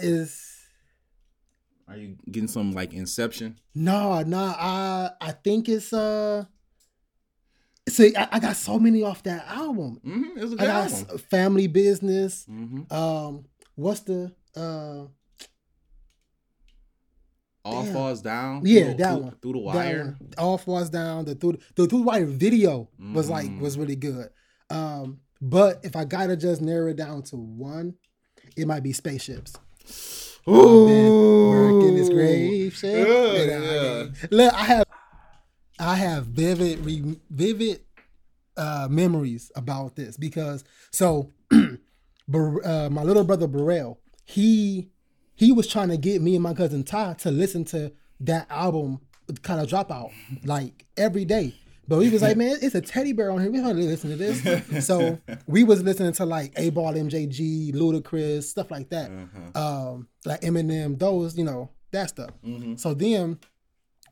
[0.00, 0.46] Is
[1.88, 3.58] are you getting some like Inception?
[3.74, 6.44] No, no, I I think it's uh
[7.90, 10.00] see I, I got so many off that album.
[10.06, 10.38] Mm-hmm.
[10.38, 11.18] It was a I good got album.
[11.18, 12.46] family business.
[12.50, 12.92] Mm-hmm.
[12.94, 15.04] Um what's the uh
[17.64, 17.92] All Damn.
[17.92, 18.62] falls down.
[18.64, 19.36] Yeah, through, that through- one.
[19.42, 20.04] through the that wire.
[20.04, 23.96] one, All Falls Down, the through the through the wire video was like was really
[23.96, 24.30] good.
[24.70, 27.94] Um but if I gotta just narrow it down to one,
[28.56, 29.54] it might be spaceships.
[30.46, 33.06] Working this grave shit.
[33.06, 34.06] Yeah, yeah.
[34.30, 34.84] Look, I have
[35.80, 37.80] I have vivid re, vivid
[38.56, 41.32] uh memories about this because so
[42.30, 44.88] Bar- uh, my little brother Burrell, he
[45.34, 49.00] he was trying to get me and my cousin Ty to listen to that album
[49.42, 50.12] kind of dropout
[50.44, 51.54] like every day.
[51.88, 53.50] But we was like, man, it's a teddy bear on here.
[53.50, 54.86] We don't really listen to this.
[54.86, 55.18] so
[55.48, 59.10] we was listening to like 8Ball, MJG, Ludacris, stuff like that.
[59.56, 62.30] Um, like Eminem, those, you know, that stuff.
[62.44, 62.76] Mm-hmm.
[62.76, 63.40] So then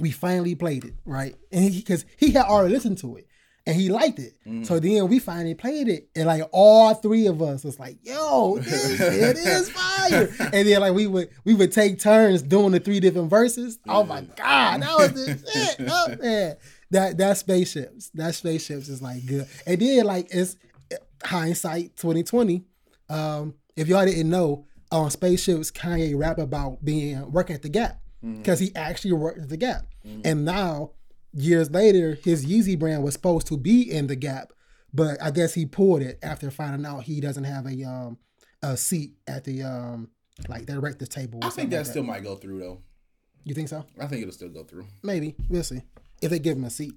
[0.01, 1.34] we finally played it, right?
[1.53, 3.26] And because he, had already listened to it
[3.66, 4.34] and he liked it.
[4.46, 4.66] Mm.
[4.66, 8.59] So then we finally played it, and like all three of us was like, "Yo,
[8.59, 12.80] this, it is fire!" And then like we would we would take turns doing the
[12.80, 13.78] three different verses.
[13.86, 15.88] Oh my god, that was the shit!
[15.90, 16.57] Oh, man.
[16.90, 19.46] That that spaceships, that spaceships is like good.
[19.66, 20.57] And then like it's
[20.90, 22.64] uh, hindsight twenty twenty.
[23.11, 28.01] Um, if y'all didn't know, on spaceships, Kanye rap about being working at the Gap
[28.22, 29.86] because he actually worked the Gap,
[30.24, 30.90] and now
[31.32, 34.52] years later, his Yeezy brand was supposed to be in the Gap,
[34.92, 38.18] but I guess he pulled it after finding out he doesn't have a um
[38.62, 40.08] a seat at the um
[40.48, 41.40] like director's table.
[41.42, 42.78] Or I think that like still might go through though.
[43.44, 43.84] You think so?
[44.00, 44.86] I think it'll still go through.
[45.02, 45.82] Maybe we'll see
[46.20, 46.94] if they give him a seat.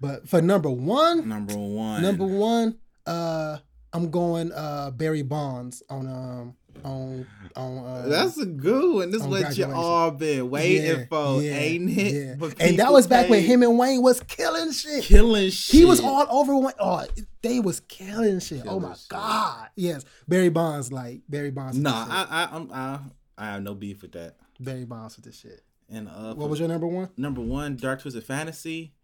[0.00, 2.02] But for number one, Number one.
[2.02, 2.76] number one,
[3.06, 3.58] uh,
[3.92, 7.78] I'm going uh Barry Bonds on um on on.
[7.78, 9.10] Uh, That's a good one.
[9.10, 12.38] This what you all been waiting yeah, for, yeah, ain't it?
[12.40, 12.50] yeah.
[12.60, 15.04] And that was back when him and Wayne was killing shit.
[15.04, 15.74] killing shit.
[15.80, 16.74] He was all over one.
[16.78, 17.06] Oh,
[17.42, 18.62] they was killing shit.
[18.66, 19.08] oh my shit.
[19.08, 19.68] god.
[19.76, 21.76] Yes, Barry Bonds like Barry Bonds.
[21.76, 22.06] with Nah.
[22.08, 22.98] I, I, I'm, I,
[23.36, 24.36] I have no beef with that.
[24.60, 25.62] Barry Bonds with this shit.
[25.90, 27.10] And uh, What was your number one?
[27.16, 27.76] number one?
[27.76, 28.94] Dark Twisted Fantasy.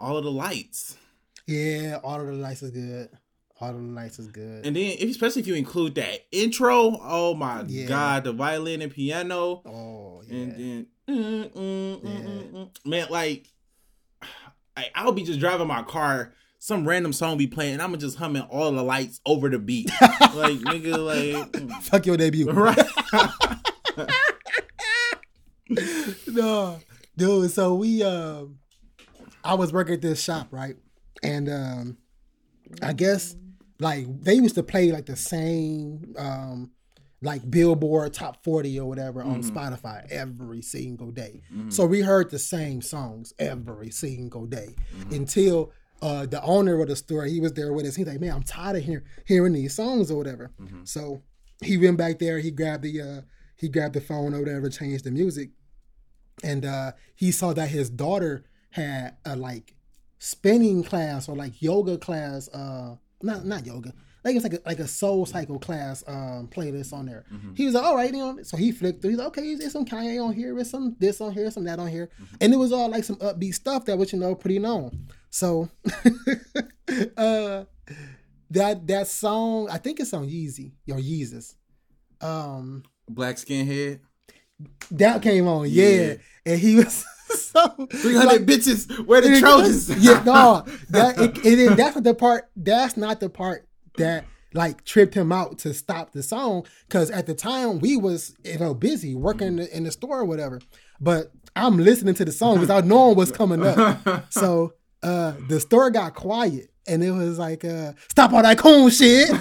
[0.00, 0.96] All of the lights,
[1.46, 3.08] Yeah, all of the lights is good.
[3.60, 4.64] The lights is good.
[4.66, 6.96] and then if, especially if you include that intro.
[7.02, 7.86] Oh my Yeah.
[7.86, 10.34] god, the violin and piano, oh yeah.
[10.34, 12.10] and then mm, mm, mm, Yeah.
[12.20, 12.68] mm, mm.
[12.86, 13.48] man, like
[14.76, 16.32] I, I'll be just driving my car.
[16.60, 19.90] Some random song be playing, and I'm just humming all the lights over the beat.
[20.00, 21.82] like nigga, like.
[21.82, 22.50] Fuck your debut.
[22.50, 22.76] right.
[26.26, 26.78] no,
[27.16, 27.50] dude.
[27.50, 28.58] So we, um,
[29.44, 30.76] I was working at this shop, right?
[31.22, 31.96] And um,
[32.82, 33.36] I guess
[33.80, 36.70] like they used to play like the same, um,
[37.22, 41.42] like Billboard Top Forty or whatever on Spotify every single day.
[41.68, 44.74] So we heard the same songs every single day
[45.10, 45.72] until.
[46.00, 47.96] Uh, the owner of the store, he was there with us.
[47.96, 50.52] He's like, "Man, I'm tired of hear, hearing these songs or whatever."
[50.84, 51.22] So
[51.60, 52.38] he went back there.
[52.38, 53.20] He grabbed the uh,
[53.56, 55.50] he grabbed the phone or whatever, changed the music,
[56.44, 59.74] and uh, he saw that his daughter had a like
[60.20, 62.48] spinning class or like yoga class.
[62.54, 63.92] Uh, not not yoga,
[64.24, 67.24] like it's like a, like a Soul Cycle class um playlist on there.
[67.54, 68.42] He was like, all right, you know.
[68.42, 69.10] So he flicked through.
[69.10, 71.78] He's like, okay, there's some Kanye on here, there's some this on here, some that
[71.78, 72.10] on here,
[72.40, 75.08] and it was all like some upbeat stuff that was you know pretty known.
[75.30, 75.68] So,
[77.16, 77.64] uh,
[78.50, 81.54] that that song, I think it's on Yeezy or Yeezus.
[82.20, 84.00] Um, Black skinhead.
[84.90, 86.14] that came on, yeah, Yeah.
[86.46, 87.04] and he was
[87.34, 89.06] so 300 like, bitches.
[89.06, 89.88] Where the Trojans?
[90.04, 92.48] yeah, no, that it, it that's not the part.
[92.56, 94.24] That's not the part that
[94.54, 96.66] like tripped him out to stop the song.
[96.88, 100.20] Because at the time we was you know busy working in the, in the store
[100.20, 100.60] or whatever.
[101.00, 104.32] But I'm listening to the song without knowing what's coming up.
[104.32, 108.90] So uh the store got quiet and it was like uh stop all that coon
[108.90, 109.28] shit.
[109.30, 109.38] And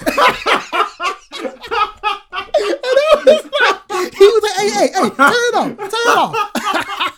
[2.59, 7.16] I was like- he was like, hey, hey, hey, turn it off, turn it off.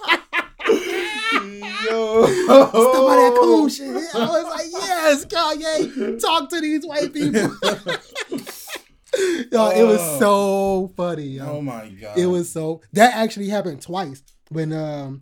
[1.34, 2.26] Yo.
[2.46, 3.88] Stop all that cool shit.
[3.88, 7.42] I was like, yes, Kanye, talk to these white people.
[9.52, 11.24] yo, it was so funny.
[11.24, 11.46] Yo.
[11.58, 12.18] Oh my god.
[12.18, 15.22] It was so that actually happened twice when um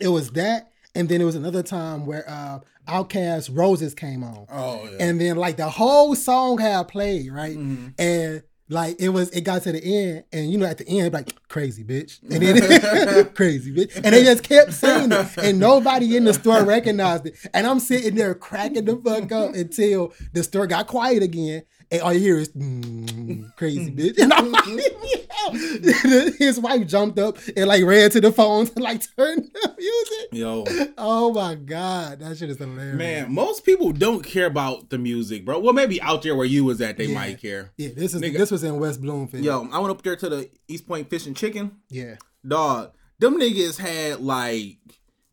[0.00, 4.46] it was that and then it was another time where uh OutKast Roses came on.
[4.50, 4.96] Oh yeah.
[5.00, 7.56] And then like the whole song had played, right?
[7.56, 7.94] Mhm.
[7.98, 11.12] And like it was, it got to the end, and you know, at the end,
[11.12, 16.16] like crazy bitch, and then crazy bitch, and they just kept saying it, and nobody
[16.16, 20.42] in the store recognized it, and I'm sitting there cracking the fuck up until the
[20.42, 25.25] store got quiet again, and all you hear is mm, crazy bitch, and I'm like.
[26.38, 30.28] his wife jumped up and like ran to the phone to like turn the music.
[30.32, 30.64] Yo.
[30.98, 35.44] Oh my god, that shit is hilarious, Man, most people don't care about the music,
[35.44, 35.58] bro.
[35.58, 37.14] Well, maybe out there where you was at, they Yeah.
[37.14, 37.72] might care.
[37.76, 38.38] Yeah, this is Nigga.
[38.38, 39.44] this was in West Bloomfield.
[39.44, 41.76] Yo, I went up there to the East Point Fish and Chicken.
[41.88, 42.16] yeah.
[42.46, 44.78] Dog, them niggas had like,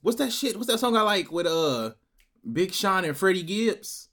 [0.01, 0.56] what's that shit?
[0.56, 1.91] What's that song I like with uh
[2.51, 4.10] Big Sean and Freddie Gibbs?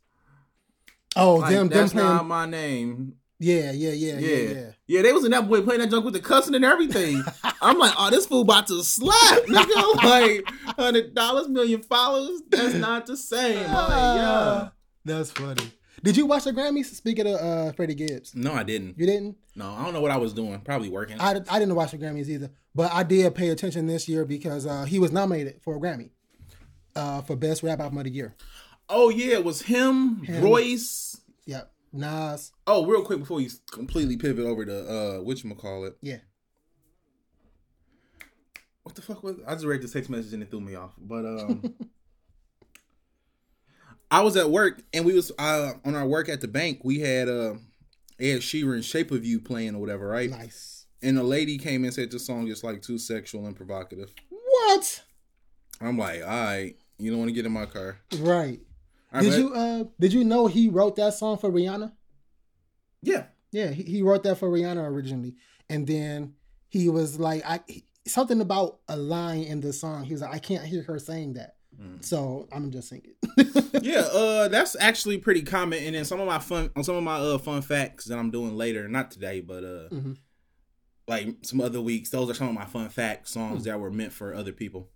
[1.16, 2.09] Oh, Like, them them that's playing.
[2.09, 3.14] not my name.
[3.43, 4.36] Yeah, yeah, yeah, Yeah.
[4.36, 5.03] yeah, yeah.
[5.03, 7.24] they was in that boy playing that junk with the cussing and everything.
[7.62, 9.16] I'm like, oh, this fool about to slap,
[9.47, 9.95] nigga.
[10.05, 10.45] like,
[10.78, 12.43] hundred dollars, million followers.
[12.51, 13.57] That's not the same.
[13.57, 14.68] Like, yeah.
[15.07, 15.72] That's funny.
[16.03, 16.86] Did you watch the Grammys?
[16.95, 18.99] Speaking of uh, Freddie Gibbs, No, I didn't.
[18.99, 19.36] you didn't.
[19.57, 20.61] No, I don't know what I was doing.
[20.61, 21.18] Probably working.
[21.20, 24.66] I, I didn't watch the Grammys either, but I did pay attention this year because
[24.66, 26.11] uh, he was nominated for a Grammy
[26.97, 28.34] uh, for Best Rap Album of the Year.
[28.88, 30.43] oh yeah, it was him, Him.
[30.43, 31.20] Royce.
[31.47, 32.53] Yep, Nas.
[32.66, 35.97] Oh, real quick before you completely pivot over to uh which call it.
[36.01, 36.18] Yeah.
[38.82, 40.93] What the fuck was I just read this text message and it threw me off.
[40.99, 41.74] But um
[44.11, 47.01] I was at work and we was uh on our work at the bank, we
[47.01, 47.55] had uh
[48.18, 50.30] Ed Sheeran Shape of You playing or whatever, right?
[50.30, 50.86] Nice.
[51.03, 54.12] And a lady came and said the song is like too sexual and provocative.
[54.28, 55.03] What?
[55.80, 57.97] I'm like, all right, you don't want to get in my car.
[58.18, 58.61] Right.
[59.12, 61.92] Right, Did but- you uh did you know he wrote that song for Rihanna?
[63.02, 63.24] Yeah.
[63.52, 65.34] Yeah, he, he wrote that for Rihanna originally,
[65.68, 66.34] and then
[66.68, 70.04] he was like, I he- something about a line in the song.
[70.04, 72.04] He was like, I can't hear her saying that, Mm.
[72.04, 73.14] so I'm just singing.
[73.82, 75.82] yeah, uh, that's actually pretty common.
[75.82, 78.30] And then some of my fun, on some of my uh fun facts that I'm
[78.30, 80.16] doing later, not today, but uh, Mhm.
[81.08, 82.11] like some other weeks.
[82.11, 84.90] Those are some of my fun fact songs that were meant for other people.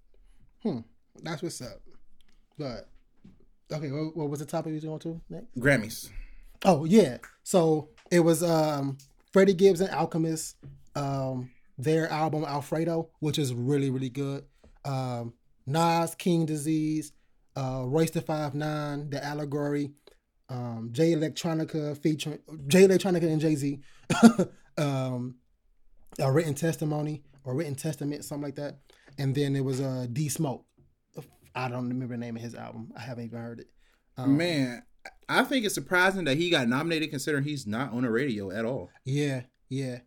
[0.63, 0.81] Hmm,
[1.25, 1.81] that's what's up.
[2.57, 2.89] But
[3.73, 5.55] okay, what, what was the topic we was going to next?
[5.59, 6.11] Grammys.
[6.65, 8.97] Oh yeah, so it was um
[9.33, 10.57] Freddie Gibbs and Alchemist,
[10.95, 14.45] um their album Alfredo, which is really really good.
[14.85, 15.35] Um
[15.67, 17.13] Nas King Disease,
[17.57, 19.93] uh Royce the Five Nine, The Allegory,
[20.49, 23.81] um Jay Electronica featuring Jay Electronica and Jay Z,
[24.79, 25.37] um
[26.19, 28.79] a written testimony or written testament, something like that.
[29.19, 30.65] And then it was uh D Smoke.
[31.55, 32.93] I don't remember the name of his album.
[32.97, 33.69] I haven't even heard it.
[34.17, 34.83] Um, Man,
[35.29, 38.65] I think it's surprising that he got nominated, considering he's not on the radio at
[38.65, 38.91] all.
[39.05, 40.01] Yeah, yeah.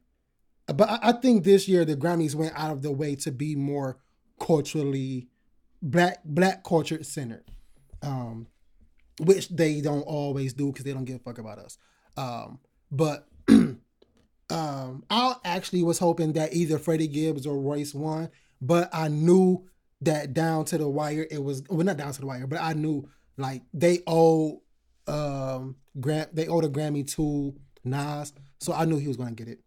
[0.68, 3.56] But I, I think this year the Grammys went out of the way to be
[3.56, 4.00] more
[4.40, 5.28] culturally
[5.82, 7.46] black black culture centered.
[8.02, 8.48] Um
[9.20, 11.78] which they don't always do because they don't give a fuck about us.
[12.18, 12.60] Um
[12.92, 18.30] but um I actually was hoping that either Freddie Gibbs or Royce won,
[18.62, 19.68] but I knew
[20.02, 22.74] that down to the wire it was well not down to the wire, but I
[22.74, 24.62] knew like they owe
[25.08, 29.48] um Gram they owed a Grammy to Nas, so I knew he was gonna get
[29.48, 29.60] it.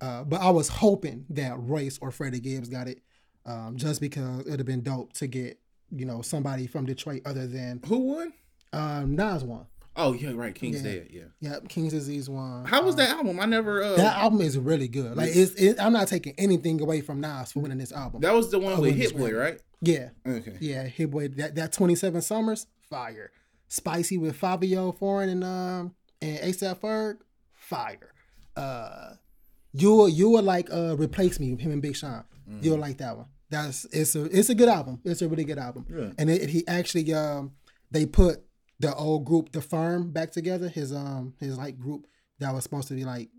[0.00, 3.00] Uh, but I was hoping that Royce or Freddie Gibbs got it,
[3.46, 5.58] um, just because it'd have been dope to get
[5.90, 8.32] you know somebody from Detroit other than Who won?
[8.72, 10.54] um, Nas won Oh yeah, right.
[10.54, 10.90] King's Yeah.
[10.92, 11.08] Dead.
[11.10, 11.22] Yeah.
[11.40, 12.64] Yep, King's Disease one.
[12.64, 13.40] How was Um, that album?
[13.40, 13.82] I never.
[13.82, 15.14] Uh, That album is really good.
[15.18, 18.22] Like it's, it, I'm not taking anything away from Nas for winning this album.
[18.22, 19.60] that was the one I with Hit Boy, right?
[19.82, 20.56] Yeah, Okay.
[20.60, 20.84] yeah.
[20.84, 23.30] Hit boy that that 27 Summers fire.
[23.68, 27.16] Spicy with Fivio Foreign and um and ASAP Ferg,
[27.52, 28.12] fire.
[28.56, 29.14] Uh,
[29.72, 32.24] you will you will like uh replace me, with him and Big Sean.
[32.60, 33.26] You'll like that one.
[33.50, 35.00] That's it's a it's a good album.
[35.04, 35.86] It's a really good album.
[35.90, 36.12] Yeah.
[36.18, 37.52] And it, he actually um
[37.90, 38.42] they put
[38.78, 40.68] the old group, the firm, back together.
[40.68, 42.06] His um his like group
[42.40, 43.30] that was supposed to be like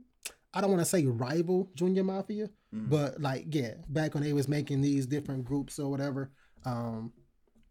[0.54, 4.48] I don't want to say rival Junior Mafia, but like yeah, back when they was
[4.48, 6.32] making these different groups or whatever,
[6.66, 7.14] um,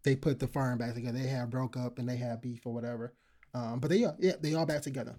[0.03, 1.17] they put the firm back together.
[1.17, 3.13] They had broke up and they had beef or whatever.
[3.53, 5.15] Um, but they are yeah they all back together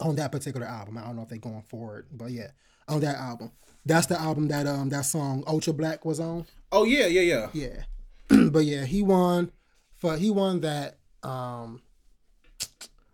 [0.00, 0.98] on that particular album.
[0.98, 2.52] I don't know if they're going forward, but yeah,
[2.88, 3.50] on that album.
[3.84, 6.46] That's the album that um that song Ultra Black was on.
[6.70, 7.82] Oh yeah, yeah, yeah.
[8.28, 8.48] Yeah.
[8.50, 9.50] but yeah, he won
[9.96, 11.82] for he won that um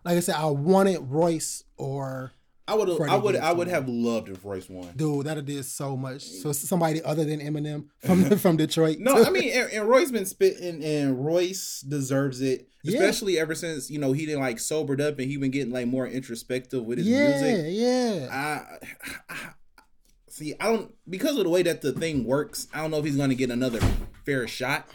[0.04, 2.32] like I said, I wanted Royce or
[2.68, 4.92] I would I would I would have loved if Royce won.
[4.94, 6.22] dude, that did so much.
[6.22, 8.98] So somebody other than Eminem from from Detroit.
[9.00, 12.98] No, I mean, and, and Roy's been spitting, and Royce deserves it, Yeah.
[13.00, 15.86] especially ever since you know he didn't like sobered up and he been getting like
[15.86, 17.66] more introspective with his yeah, music.
[17.70, 18.28] yeah.
[18.30, 19.36] I, I
[20.28, 20.54] see.
[20.60, 22.68] I don't because of the way that the thing works.
[22.74, 23.80] I don't know if he's going to get another
[24.26, 24.86] fair shot,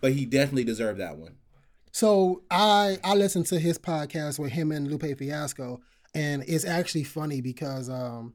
[0.00, 1.36] but he definitely deserved that one.
[1.92, 5.80] So I I listened to his podcast with him and Lupe Fiasco,
[6.16, 8.34] and it's actually funny because um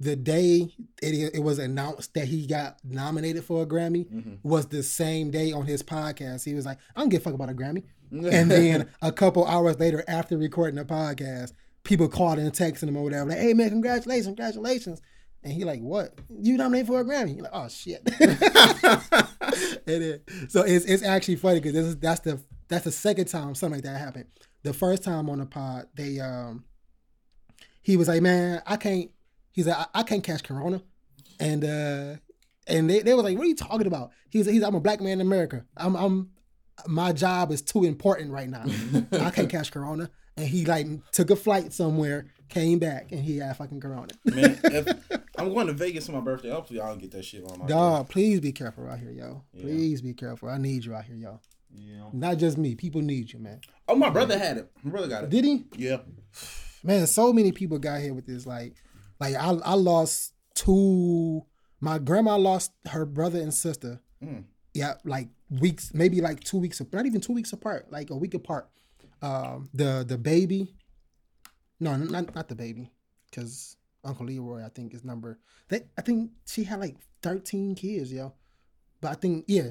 [0.00, 4.82] the day it, it was announced that he got nominated for a Grammy was the
[4.82, 6.44] same day on his podcast.
[6.44, 9.46] He was like, "I don't give a fuck about a Grammy," and then a couple
[9.46, 11.52] hours later, after recording the podcast,
[11.84, 15.00] people called and texting him or whatever, like, "Hey man, congratulations, congratulations."
[15.44, 16.18] And he like, what?
[16.30, 17.34] You nominated for a Grammy?
[17.34, 18.00] He like, oh shit.
[19.86, 23.26] and then, so it's it's actually funny because this is that's the that's the second
[23.26, 24.24] time something like that happened.
[24.62, 26.64] The first time on the pod, they um
[27.84, 29.10] he was like, man, I can't.
[29.52, 30.82] He's like, I, I can't catch Corona,
[31.38, 32.16] and uh
[32.66, 34.10] and they, they was like, what are you talking about?
[34.30, 35.64] He's he's I'm a black man in America.
[35.76, 36.30] I'm I'm
[36.88, 38.64] my job is too important right now.
[39.12, 40.10] I can't catch Corona.
[40.36, 44.08] And he like took a flight somewhere, came back, and he had fucking Corona.
[44.24, 44.88] Man, if
[45.38, 47.66] I'm going to Vegas for my birthday, hopefully I don't get that shit on my.
[47.66, 49.44] Dog, please be careful out here, yo.
[49.52, 49.62] Yeah.
[49.62, 50.48] Please be careful.
[50.48, 51.40] I need you out here, yo.
[51.70, 52.08] Yeah.
[52.12, 52.74] Not just me.
[52.74, 53.60] People need you, man.
[53.86, 54.70] Oh, my brother had it.
[54.82, 55.30] My brother got it.
[55.30, 55.64] Did he?
[55.76, 55.98] Yeah.
[56.84, 58.46] Man, so many people got here with this.
[58.46, 58.74] Like,
[59.18, 61.44] like I, I lost two.
[61.80, 64.00] My grandma lost her brother and sister.
[64.22, 64.44] Mm.
[64.74, 66.92] Yeah, like weeks, maybe like two weeks, apart.
[66.94, 68.68] not even two weeks apart, like a week apart.
[69.22, 70.74] Um, the the baby,
[71.80, 72.90] no, not not the baby,
[73.30, 75.38] because Uncle Leroy, I think is number.
[75.68, 78.34] They, I think she had like thirteen kids, yo.
[79.00, 79.70] But I think yeah,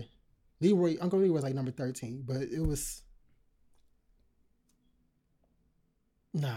[0.62, 3.04] Leroy, Uncle Leroy was like number thirteen, but it was
[6.34, 6.50] nah,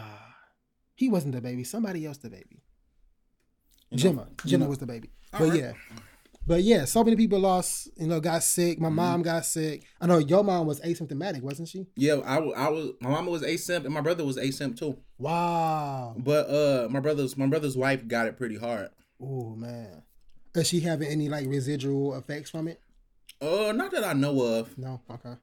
[0.96, 1.62] he wasn't the baby.
[1.62, 2.62] Somebody else the baby.
[3.90, 5.10] You know, Gemma, Gemma know- was the baby.
[5.32, 5.58] All but right.
[5.60, 5.72] yeah,
[6.46, 7.88] but yeah, so many people lost.
[7.96, 8.74] You know, got sick.
[8.74, 8.82] Mm-hmm.
[8.82, 9.84] My mom got sick.
[10.00, 11.86] I know your mom was asymptomatic, wasn't she?
[11.96, 12.92] Yeah, I, I was.
[13.00, 14.98] My mama was asimp, and my brother was asimp too.
[15.18, 16.14] Wow.
[16.18, 18.90] But uh, my brother's my brother's wife got it pretty hard.
[19.20, 20.02] Oh man.
[20.54, 22.80] Is she having any like residual effects from it?
[23.40, 24.76] Uh, not that I know of.
[24.78, 25.00] No.
[25.10, 25.34] Okay.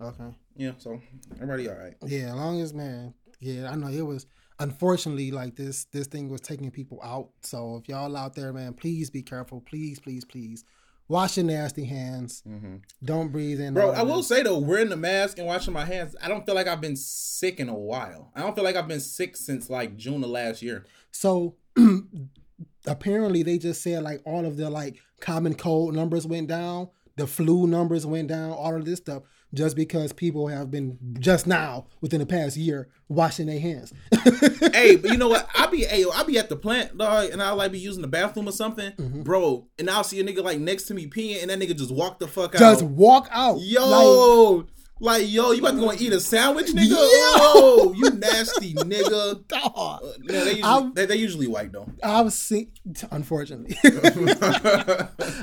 [0.00, 0.34] Okay.
[0.56, 1.00] Yeah, so
[1.36, 1.94] everybody all right.
[2.04, 3.14] Yeah, long as man.
[3.40, 4.26] Yeah, I know it was
[4.58, 7.30] unfortunately like this this thing was taking people out.
[7.42, 9.60] So if y'all out there, man, please be careful.
[9.60, 10.64] Please, please, please.
[11.08, 12.42] Wash your nasty hands.
[12.48, 12.76] Mm-hmm.
[13.04, 13.74] Don't breathe in.
[13.74, 14.28] Bro, I will this.
[14.28, 16.96] say though, wearing the mask and washing my hands, I don't feel like I've been
[16.96, 18.30] sick in a while.
[18.34, 20.86] I don't feel like I've been sick since like June of last year.
[21.10, 21.56] So
[22.86, 27.26] apparently they just said like all of the like common cold numbers went down, the
[27.26, 29.24] flu numbers went down, all of this stuff
[29.54, 33.92] just because people have been just now within the past year washing their hands.
[34.72, 35.48] hey, but you know what?
[35.54, 38.08] I be hey, I be at the plant, dog, and I'll like be using the
[38.08, 39.22] bathroom or something, Mm-hmm.
[39.22, 39.66] bro.
[39.78, 42.18] And I'll see a nigga like next to me peeing, and that nigga just walk
[42.18, 42.58] the fuck out.
[42.60, 43.58] just walk out.
[43.60, 44.66] Yo, like,
[45.02, 46.90] yo, you about to go and eat a sandwich, nigga?
[46.90, 46.96] Yo.
[46.98, 49.46] Oh, you nasty nigga.
[49.48, 50.04] dog.
[50.22, 51.88] Yeah, they usually, they, they usually white though.
[52.02, 52.70] I was seeing,
[53.10, 53.76] unfortunately,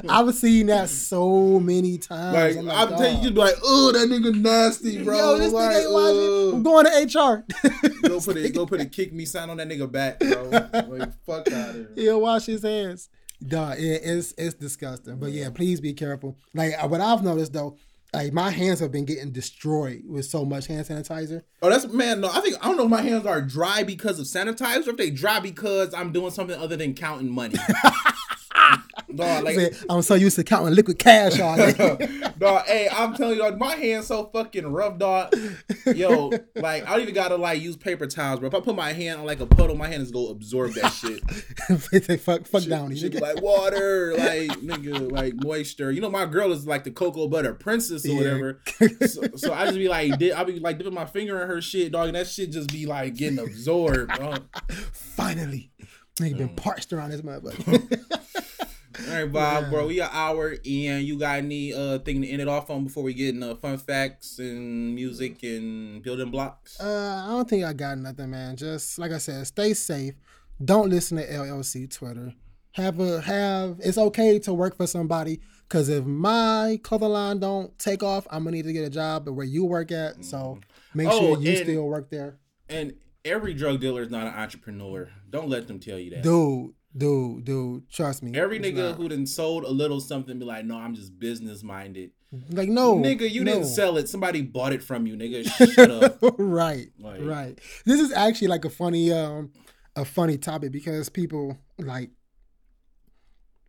[0.09, 2.57] I was seeing that so many times.
[2.57, 3.23] Like I'm I'm telling you, dog.
[3.23, 5.17] you be like, oh, that nigga nasty, bro.
[5.17, 6.53] Yo, this like, nigga ain't watching.
[6.53, 8.07] I'm uh, going to HR.
[8.07, 10.43] go put it, go put a kick me sign on that nigga back, bro.
[10.49, 11.89] Like, fuck out of here.
[11.95, 13.09] He'll wash his hands.
[13.45, 15.17] Dog, it, it's it's disgusting.
[15.17, 16.37] But yeah, please be careful.
[16.53, 17.77] Like uh, what I've noticed though,
[18.13, 21.43] like my hands have been getting destroyed with so much hand sanitizer.
[21.61, 22.21] Oh, that's man.
[22.21, 24.91] No, I think I don't know if my hands are dry because of sanitizer, or
[24.91, 27.55] if they dry because I'm doing something other than counting money.
[29.15, 31.73] Dog, like, Said, I'm so used to counting liquid cash all day.
[32.37, 35.33] dog, hey, I'm telling you, my hand's so fucking rough, dog.
[35.95, 38.47] Yo, like I don't even gotta like use paper towels, bro.
[38.49, 40.89] If I put my hand on like a puddle, my hand is gonna absorb that
[40.91, 41.21] shit.
[42.09, 42.95] They fuck, fuck down.
[42.95, 43.21] Shit be nigga.
[43.21, 45.91] like water, like nigga, like moisture.
[45.91, 48.17] You know, my girl is like the cocoa butter princess or Yeah.
[48.17, 48.61] whatever.
[49.07, 51.61] So, so I just be like, di- I be like dipping my finger in her
[51.61, 54.11] shit, dog, and that shit just be like getting absorbed.
[54.17, 54.43] dog.
[54.93, 55.71] Finally.
[56.19, 58.03] Nigga been parched around this motherfucker.
[59.07, 61.05] All right, Bob, bro, we an hour in.
[61.05, 63.77] You got any uh thing to end it off on before we get into fun
[63.77, 66.79] facts and music and building blocks?
[66.79, 68.55] Uh, I don't think I got nothing, man.
[68.55, 70.15] Just like I said, stay safe.
[70.63, 72.33] Don't listen to LLC Twitter.
[72.73, 73.77] Have a have.
[73.79, 78.43] It's okay to work for somebody because if my clothing line don't take off, I'm
[78.43, 80.23] gonna need to get a job where you work at.
[80.25, 80.59] So
[80.93, 82.93] make Oh, sure you still work there, And
[83.25, 85.09] every drug dealer is not an entrepreneur.
[85.29, 86.23] Don't let them tell you that.
[86.23, 86.73] dude.
[86.97, 88.35] Dude, dude, trust me.
[88.35, 88.95] Every nigga not.
[88.95, 92.09] who done sold a little something be like, no, I'm just business minded.
[92.49, 93.53] like no nigga, you no.
[93.53, 94.09] didn't sell it.
[94.09, 95.45] Somebody bought it from you, nigga.
[95.75, 96.17] Shut up.
[96.39, 97.59] right, Like- right.
[97.85, 99.51] This is actually like a funny, um,
[99.95, 102.09] a funny topic because people like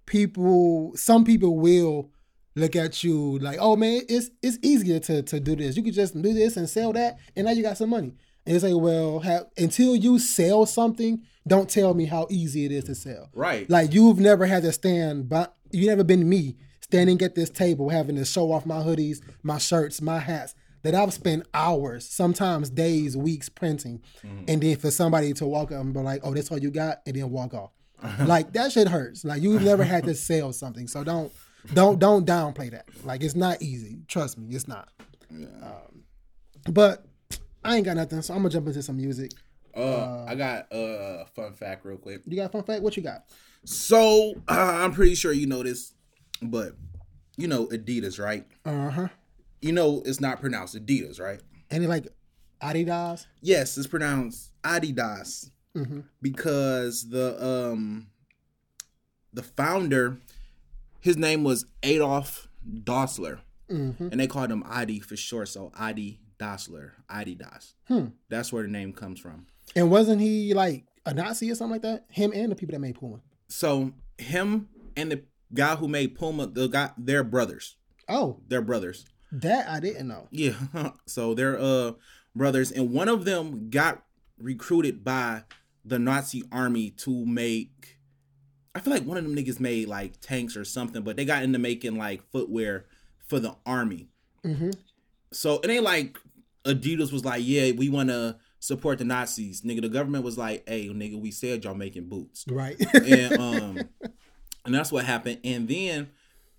[0.06, 0.92] people.
[0.96, 2.10] Some people will
[2.56, 5.76] look at you like, "Oh man, it's it's easier to to do this.
[5.76, 8.14] You could just do this and sell that, and now you got some money."
[8.50, 12.84] It's like, well, have, until you sell something, don't tell me how easy it is
[12.84, 13.28] to sell.
[13.32, 13.68] Right.
[13.68, 17.88] Like you've never had to stand, but you never been me standing at this table
[17.88, 22.70] having to show off my hoodies, my shirts, my hats that I've spent hours, sometimes
[22.70, 24.02] days, weeks printing,
[24.48, 27.02] and then for somebody to walk up and be like, "Oh, that's all you got,"
[27.06, 27.70] and then walk off,
[28.20, 29.24] like that shit hurts.
[29.24, 31.32] Like you've never had to sell something, so don't,
[31.74, 32.86] don't, don't downplay that.
[33.04, 34.00] Like it's not easy.
[34.08, 34.88] Trust me, it's not.
[35.30, 36.04] Um,
[36.72, 37.04] but
[37.64, 39.32] I ain't got nothing, so I'm gonna jump into some music.
[39.76, 42.22] Uh, I got a fun fact real quick.
[42.26, 42.82] You got a fun fact?
[42.82, 43.24] What you got?
[43.64, 45.92] So uh, I'm pretty sure you know this,
[46.42, 46.72] but
[47.36, 48.46] you know Adidas, right?
[48.64, 49.08] Uh huh.
[49.62, 51.40] You know it's not pronounced Adidas, right?
[51.70, 52.08] Any like
[52.62, 53.26] Adidas?
[53.42, 56.04] Yes, it's pronounced Adidas Mhm.
[56.20, 58.08] because the um
[59.32, 60.16] the founder,
[61.00, 63.38] his name was Adolf Dassler,
[63.70, 64.08] Mm-hmm.
[64.10, 65.46] and they called him Adi for short.
[65.48, 67.74] So Adi Dassler, Adidas.
[67.86, 68.06] Hmm.
[68.28, 69.46] That's where the name comes from.
[69.76, 72.06] And wasn't he like a Nazi or something like that?
[72.10, 73.20] Him and the people that made Puma.
[73.48, 75.22] So him and the
[75.52, 77.76] guy who made Puma, the guy, they're brothers.
[78.08, 79.04] Oh, They're brothers.
[79.30, 80.26] that I didn't know.
[80.32, 80.54] Yeah.
[81.06, 81.92] so they're uh
[82.34, 84.02] brothers, and one of them got
[84.38, 85.44] recruited by
[85.84, 87.98] the Nazi army to make.
[88.74, 91.42] I feel like one of them niggas made like tanks or something, but they got
[91.44, 92.86] into making like footwear
[93.26, 94.08] for the army.
[94.44, 94.70] Mm-hmm.
[95.32, 96.18] So it ain't like
[96.64, 99.62] Adidas was like, yeah, we want to support the Nazis.
[99.62, 102.76] Nigga, the government was like, hey, nigga, we said y'all making boots Right.
[102.94, 103.78] and um
[104.66, 106.10] and that's what happened and then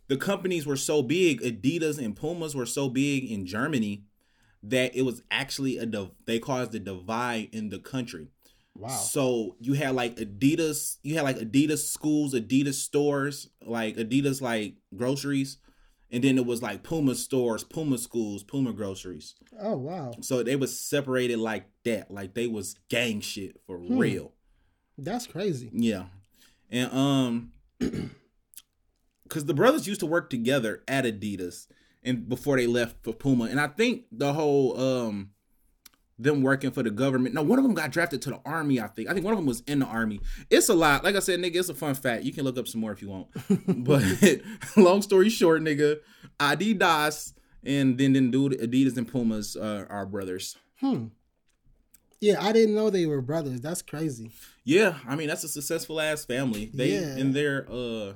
[0.07, 4.03] the companies were so big adidas and pumas were so big in germany
[4.63, 8.27] that it was actually a div- they caused a divide in the country
[8.75, 8.87] wow.
[8.89, 14.73] so you had like adidas you had like adidas schools adidas stores like adidas like
[14.97, 15.57] groceries
[16.11, 20.11] and then it was like puma stores puma schools puma groceries Oh wow.
[20.21, 23.97] so they was separated like that like they was gang shit for Hmm.
[23.97, 24.33] real
[24.97, 25.69] That's crazy.
[25.73, 26.05] yeah.
[26.69, 27.51] And um
[29.29, 31.67] cuz the brothers used to work together at Adidas
[32.03, 33.45] and before they left for Puma.
[33.45, 35.31] And I think the whole um
[36.21, 37.33] them working for the government.
[37.33, 39.09] No, one of them got drafted to the army, I think.
[39.09, 40.21] I think one of them was in the army.
[40.49, 41.03] It's a lot.
[41.03, 42.23] Like I said, nigga, it's a fun fact.
[42.23, 43.27] You can look up some more if you want.
[43.67, 44.03] but
[44.77, 45.99] long story short, nigga,
[46.39, 50.57] Adidas and then then dude Adidas and Pumas uh, are brothers.
[50.79, 51.07] Hmm.
[52.19, 53.61] Yeah, I didn't know they were brothers.
[53.61, 54.31] That's crazy.
[54.63, 56.69] Yeah, I mean that's a successful ass family.
[56.73, 57.17] They Yeah.
[57.17, 58.13] and they're uh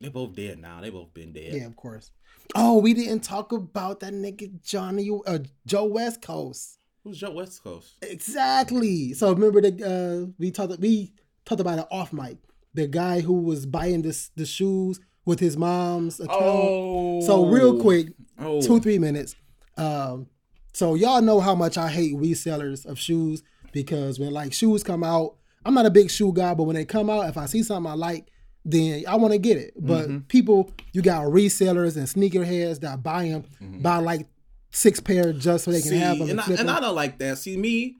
[0.00, 0.80] they both dead now.
[0.80, 1.52] They both been dead.
[1.52, 2.10] Yeah, of course.
[2.54, 6.78] Oh, we didn't talk about that nigga Johnny uh, Joe West Coast.
[7.04, 7.94] Who's Joe West Coast?
[8.02, 9.12] Exactly.
[9.14, 11.12] So remember the uh, we talked we
[11.44, 12.38] talked about it off mic.
[12.74, 16.40] The guy who was buying this the shoes with his mom's account.
[16.40, 19.34] Oh, So real quick, two three minutes.
[19.76, 20.26] Um,
[20.72, 23.42] so y'all know how much I hate resellers of shoes
[23.72, 26.84] because when like shoes come out, I'm not a big shoe guy, but when they
[26.84, 28.28] come out, if I see something I like,
[28.64, 29.72] then I want to get it.
[29.78, 30.18] But Mm-hmm.
[30.28, 33.44] people, you got resellers and sneakerheads that buy them,
[33.82, 34.26] buy like
[34.70, 35.98] six pair just so they can Mm-hmm.
[35.98, 36.30] See, have them.
[36.30, 36.70] and, And I, and.
[36.70, 37.38] I don't like that.
[37.38, 37.96] See me,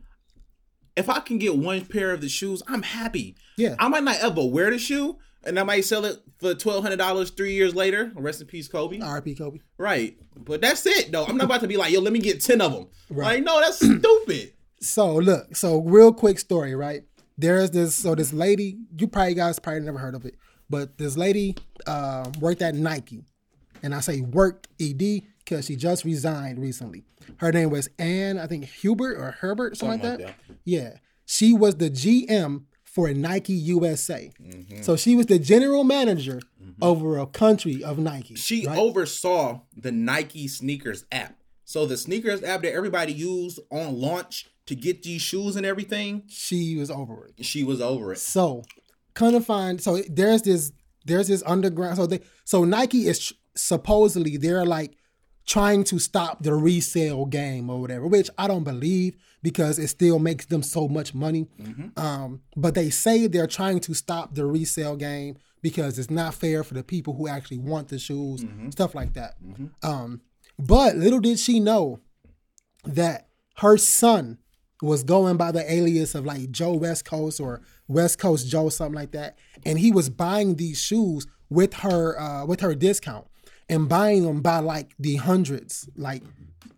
[0.96, 3.36] if I can get one pair of the shoes, I'm happy.
[3.56, 3.74] Yeah.
[3.78, 6.96] I might not ever wear the shoe, and I might sell it for twelve hundred
[6.98, 8.12] dollars three years later.
[8.14, 8.98] Rest in peace, Kobe.
[8.98, 9.60] RP Kobe.
[9.78, 11.24] Right, but that's it though.
[11.24, 12.88] I'm not about to be like, yo, let me get ten of them.
[13.08, 13.36] Right.
[13.36, 14.52] Like, no, that's stupid.
[14.80, 17.02] So look, so real quick story, right?
[17.38, 20.34] there's this so this lady you probably guys probably never heard of it,
[20.70, 21.56] but this lady
[21.86, 23.24] uh, worked at Nike,
[23.82, 25.02] and I say worked ed
[25.38, 27.04] because she just resigned recently.
[27.38, 30.56] Her name was Ann, I think Hubert or Herbert, something, Something like like that.
[30.64, 30.90] Yeah,
[31.26, 34.32] she was the GM for Nike USA.
[34.82, 36.40] So she was the general manager
[36.82, 38.34] over a country of Nike.
[38.34, 38.78] She right?
[38.78, 41.36] oversaw the Nike sneakers app.
[41.64, 46.24] So the sneakers app that everybody used on launch to get these shoes and everything,
[46.28, 47.44] she was over it.
[47.44, 48.18] she was over it.
[48.18, 48.64] So,
[49.14, 50.72] kind of find so there's this
[51.06, 51.96] there's this underground.
[51.96, 54.96] So they so Nike is tr- supposedly they're like
[55.46, 60.18] trying to stop the resale game or whatever, which I don't believe because it still
[60.18, 61.48] makes them so much money.
[61.96, 66.62] Um, but they say they're trying to stop the resale game because it's not fair
[66.62, 69.34] for the people who actually want the shoes, stuff like that.
[69.82, 70.20] Um,
[70.58, 72.00] but little did she know
[72.84, 74.38] that her son
[74.82, 77.60] was going by the alias of like Joe West Coast or
[77.90, 79.36] West Coast Joe, something like that,
[79.66, 83.26] and he was buying these shoes with her uh, with her discount
[83.68, 86.22] and buying them by like the hundreds, like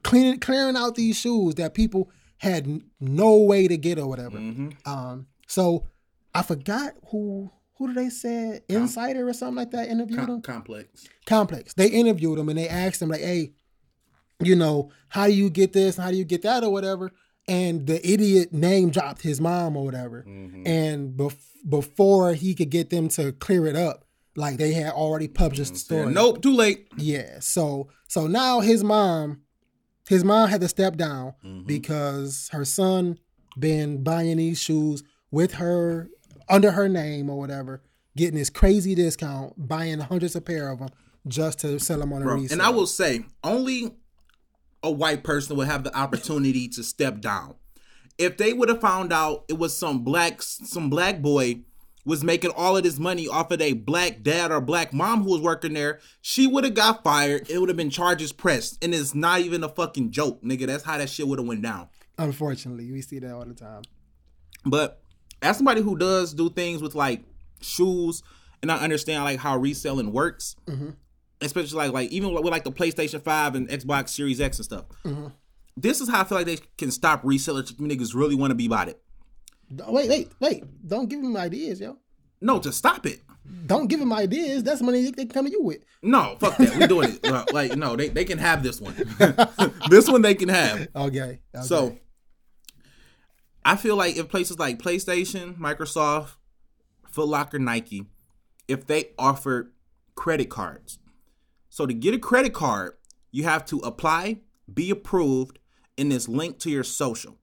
[0.03, 4.39] cleaning clearing out these shoes that people had no way to get or whatever.
[4.87, 5.87] Um, so
[6.35, 10.27] I forgot who who did they say Insider or something like that interviewed him.
[10.27, 11.07] Com- complex.
[11.27, 11.75] Complex.
[11.75, 13.53] They interviewed him and they asked him like, "Hey,
[14.41, 15.97] you know, how do you get this?
[15.97, 17.13] How do you get that or whatever?"
[17.49, 20.21] And the idiot name dropped his mom or whatever.
[20.65, 21.37] And bef-
[21.69, 24.05] before he could get them to clear it up,
[24.37, 26.13] like they had already published the story.
[26.13, 26.89] Nope, too late.
[26.97, 27.41] Yeah.
[27.41, 29.43] So so now his mom,
[30.09, 31.67] his mom had to step down Mm-hmm.
[31.67, 33.19] because her son
[33.59, 36.09] been buying these shoes with her
[36.49, 37.83] under her name or whatever,
[38.17, 40.89] getting this crazy discount, buying hundreds of pair of them
[41.29, 42.53] just to sell them on a Bro, resale.
[42.53, 43.95] and I will say, only
[44.83, 47.55] a white person would have the opportunity to step down.
[48.19, 51.63] If they would have found out it was some black some black boy
[52.05, 55.31] was making all of this money off of a black dad or black mom who
[55.31, 57.49] was working there, she would have got fired.
[57.49, 60.67] It would have been charges pressed, and it's not even a fucking joke, nigga.
[60.67, 61.89] That's how that shit would have went down.
[62.19, 63.83] Unfortunately, we see that all the time.
[64.65, 65.01] But
[65.41, 67.23] as somebody who does do things with like
[67.61, 68.23] shoes,
[68.63, 70.91] and I understand like how reselling works, mm-hmm.
[71.43, 74.85] Especially like like even with like the PlayStation Five and Xbox Series X and stuff.
[75.05, 75.29] Mm-hmm.
[75.77, 78.55] This is how I feel like they can stop resellers if niggas really want to
[78.55, 79.01] be about it.
[79.71, 80.65] Wait, wait, wait!
[80.87, 81.97] Don't give them ideas, yo.
[82.41, 83.21] No, just stop it.
[83.67, 84.63] Don't give them ideas.
[84.63, 85.79] That's money they, they can come to you with.
[86.03, 86.77] No, fuck that.
[86.77, 87.33] We're doing it.
[87.53, 88.95] Like no, they, they can have this one.
[89.89, 90.89] this one they can have.
[90.95, 91.41] Okay.
[91.55, 91.63] okay.
[91.63, 91.99] So
[93.65, 96.37] I feel like if places like PlayStation, Microsoft,
[97.11, 98.07] Foot Locker, Nike,
[98.69, 99.73] if they offered
[100.15, 100.99] credit cards.
[101.73, 102.99] So to get a credit card,
[103.31, 104.41] you have to apply,
[104.75, 105.59] be approved,
[105.97, 107.39] and it's linked to your social.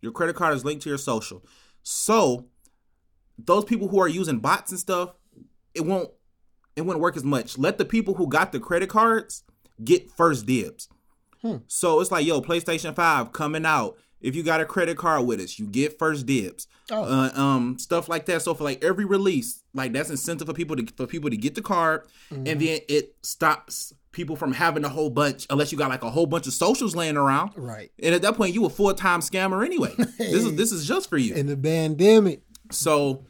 [0.00, 1.44] Your credit card is linked to your social.
[1.82, 2.46] So
[3.36, 5.16] those people who are using bots and stuff,
[5.74, 6.10] it won't
[6.76, 7.58] it wouldn't work as much.
[7.58, 9.42] Let the people who got the credit cards
[9.82, 10.88] get first dibs.
[11.42, 11.56] Hmm.
[11.66, 13.98] So it's like, yo, PlayStation 5 coming out.
[14.20, 16.66] If you got a credit card with us, you get first dibs.
[16.90, 17.02] Oh.
[17.04, 18.42] Uh, um, stuff like that.
[18.42, 21.54] So for like every release, like that's incentive for people to for people to get
[21.54, 25.90] the card, and then it stops people from having a whole bunch unless you got
[25.90, 27.52] like a whole bunch of socials laying around.
[27.56, 29.94] right And at that point, you a full time scammer anyway.
[30.18, 31.34] This is this is just for you.
[31.34, 32.40] in the pandemic.
[32.70, 33.26] So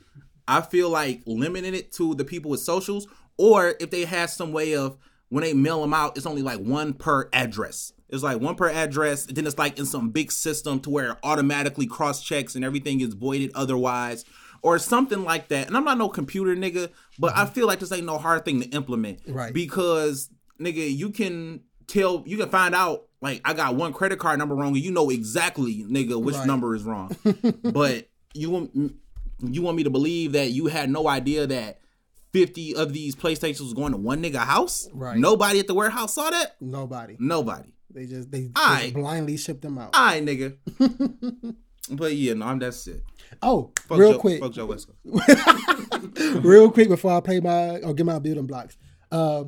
[0.46, 4.52] I feel like limiting it to the people with socials, or if they had some
[4.52, 4.96] way of
[5.28, 7.92] when they mail them out, it's only like one per address.
[8.08, 9.26] It's like one per address.
[9.26, 13.00] Then it's like in some big system to where it automatically cross checks and everything
[13.00, 14.24] is voided otherwise,
[14.62, 15.66] or something like that.
[15.66, 17.52] And I'm not no computer nigga, but I mm-hmm.
[17.52, 19.20] feel like this ain't no hard thing to implement.
[19.26, 19.52] Right.
[19.52, 20.30] Because
[20.60, 23.04] nigga, you can tell, you can find out.
[23.22, 26.46] Like I got one credit card number wrong, and you know exactly, nigga, which Right.
[26.46, 27.16] number is wrong.
[27.62, 28.92] but you want
[29.40, 31.80] you want me to believe that you had no idea that
[32.32, 34.88] 50 of these PlayStations was going to one nigga house?
[34.92, 35.16] Right.
[35.16, 36.56] Nobody at the warehouse saw that?
[36.60, 37.16] Nobody.
[37.18, 37.72] Nobody.
[37.96, 38.80] They just they Aight.
[38.82, 39.90] just blindly shipped them out.
[39.94, 40.58] Aye, nigga.
[41.90, 43.02] but yeah, no, I'm that's it.
[43.40, 44.66] Oh, Fuck real Joe, quick, Fuck Joe
[46.40, 48.76] real quick before I play my or get my building blocks.
[49.10, 49.44] Uh,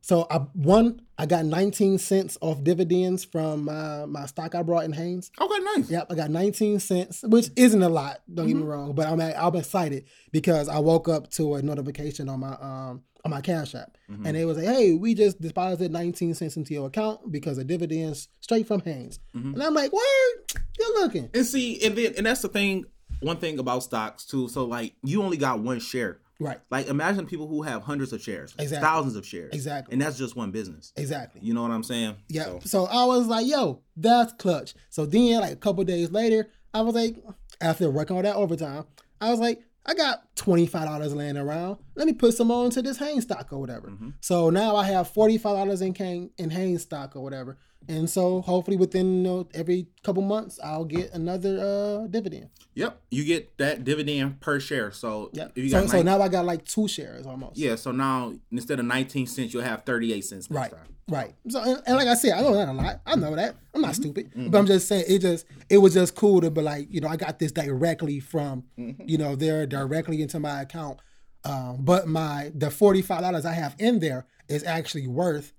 [0.00, 4.84] so I one I got 19 cents off dividends from my my stock I brought
[4.84, 5.30] in Hanes.
[5.38, 5.90] Okay, nice.
[5.90, 8.22] Yep, I got 19 cents, which isn't a lot.
[8.32, 12.30] Don't get me wrong, but I'm I'm excited because I woke up to a notification
[12.30, 14.26] on my um on my Cash App, mm-hmm.
[14.26, 17.66] and it was like, "Hey, we just deposited 19 cents into your account because of
[17.66, 19.54] dividends straight from Hanes." Mm-hmm.
[19.54, 22.84] And I'm like, "Word, you're looking." And see, and then and that's the thing,
[23.20, 24.48] one thing about stocks too.
[24.48, 26.18] So like you only got one share.
[26.42, 28.82] Right, Like imagine people who have hundreds of shares, Exactly.
[28.82, 29.52] thousands of shares.
[29.52, 29.92] Exactly.
[29.92, 30.90] And that's just one business.
[30.96, 31.42] exactly.
[31.44, 32.16] You know what I'm saying?
[32.30, 32.44] Yeah.
[32.44, 32.84] So, So.
[32.86, 34.72] I was like, yo, that's clutch.
[34.88, 37.16] So then, like a couple days later, I was like,
[37.60, 38.84] after working all that overtime,
[39.20, 41.78] I was like, I got twenty five dollars laying around.
[41.96, 43.88] Let me put some on to this Hanes stock or whatever.
[43.88, 44.14] Mhm.
[44.20, 47.56] So now I have forty five dollars in Kane in Hanes stock or whatever.
[47.88, 51.58] And so hopefully within you know, every couple months I'll get another
[52.04, 52.50] uh dividend.
[52.74, 54.92] Yep, you get that dividend per share.
[54.92, 55.52] So Yep.
[55.56, 57.56] if you So, got so now I got like two shares almost.
[57.58, 60.70] yeah, so now instead of 19 cents, you'll have 38 cents next Right.
[60.70, 60.94] time.
[61.08, 61.34] Right.
[61.48, 63.00] So and, and like I said, I know that a lot.
[63.06, 63.56] I know that.
[63.84, 64.02] I'm Mm-hmm.
[64.02, 64.50] not stupid.
[64.50, 67.08] But I'm just saying it just it was just cool to be like, you know,
[67.08, 69.02] I got this directly from, Mm-hmm.
[69.08, 71.00] you know, there directly into my account.
[71.44, 75.52] Um, but my the forty five dollars I have in there is actually worth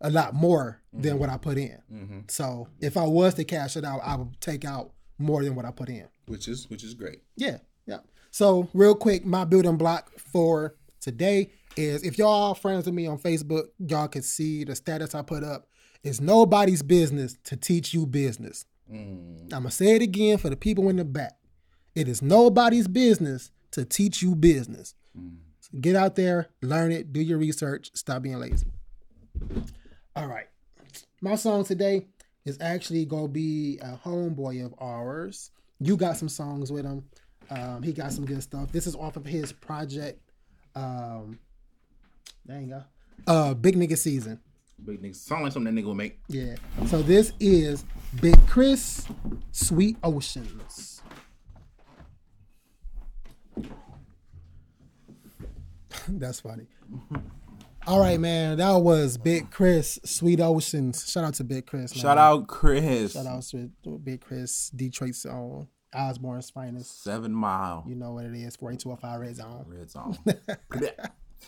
[0.00, 1.78] a lot more than what I put in.
[1.92, 2.18] Mm-hmm.
[2.28, 5.64] So if I was to cash it out, I would take out more than what
[5.64, 6.06] I put in.
[6.26, 7.20] Which is which is great.
[7.36, 7.98] Yeah, yeah.
[8.30, 13.18] So real quick, my building block for today is if y'all friends with me on
[13.18, 15.66] Facebook, y'all can see the status I put up.
[16.04, 18.66] It's nobody's business to teach you business.
[18.92, 19.44] Mm.
[19.44, 21.38] I'm gonna say it again for the people in the back.
[21.94, 24.94] It is nobody's business to teach you business.
[25.60, 28.66] So get out there, learn it, do your research, stop being lazy.
[30.14, 30.46] All right.
[31.22, 32.06] My song today
[32.44, 35.50] is actually gonna be a homeboy of ours.
[35.80, 37.04] You got some songs with him.
[37.48, 38.70] Um, he got some good stuff.
[38.72, 40.20] This is off of his project.
[40.74, 41.38] Um,
[42.44, 42.82] there you go.
[43.26, 44.40] Uh, Big Nigga Season.
[44.84, 45.16] Big nigga.
[45.16, 46.18] Sound like something that nigga will make.
[46.28, 46.56] Yeah.
[46.86, 47.84] So this is
[48.20, 49.06] Big Chris,
[49.52, 51.02] Sweet Oceans.
[56.08, 56.66] That's funny.
[57.86, 58.56] All right, man.
[58.58, 61.10] That was Big Chris, Sweet Oceans.
[61.10, 61.94] Shout out to Big Chris.
[61.94, 62.02] Man.
[62.02, 63.12] Shout out Chris.
[63.12, 67.04] Shout out to Big Chris, Detroit's own, Osborn's finest.
[67.04, 67.84] Seven Mile.
[67.86, 69.64] You know what it is, 4205 Red Zone.
[69.68, 70.16] Red Zone.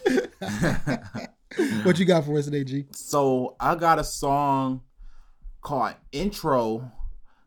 [1.84, 2.84] What you got for us today, G?
[2.92, 4.82] so I got a song
[5.62, 6.92] called Intro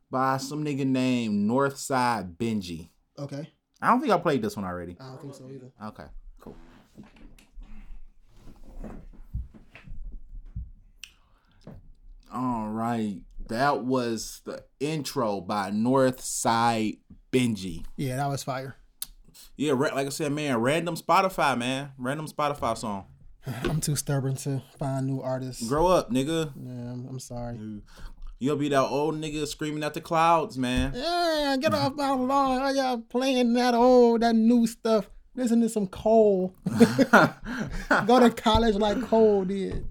[0.10, 2.90] by some nigga named Northside Benji.
[3.20, 3.50] Okay.
[3.82, 4.98] I don't think I played this one already.
[5.00, 5.72] I don't think so either.
[5.86, 6.06] Okay,
[6.40, 6.56] cool.
[12.34, 17.00] All right, that was the intro by Northside
[17.32, 17.86] Benji.
[17.98, 18.76] Yeah, that was fire.
[19.58, 23.06] Yeah, like I said, man, random Spotify, man, random Spotify song.
[23.64, 25.68] I'm too stubborn to find new artists.
[25.68, 26.52] Grow up, nigga.
[26.56, 27.60] Yeah, I'm, I'm sorry.
[28.40, 30.94] You'll be that old nigga screaming at the clouds, man.
[30.96, 32.62] Yeah, get off my lawn.
[32.62, 35.10] Why y'all playing that old, that new stuff?
[35.36, 36.54] Listen to some Cole.
[36.70, 39.86] go to college like Cole did.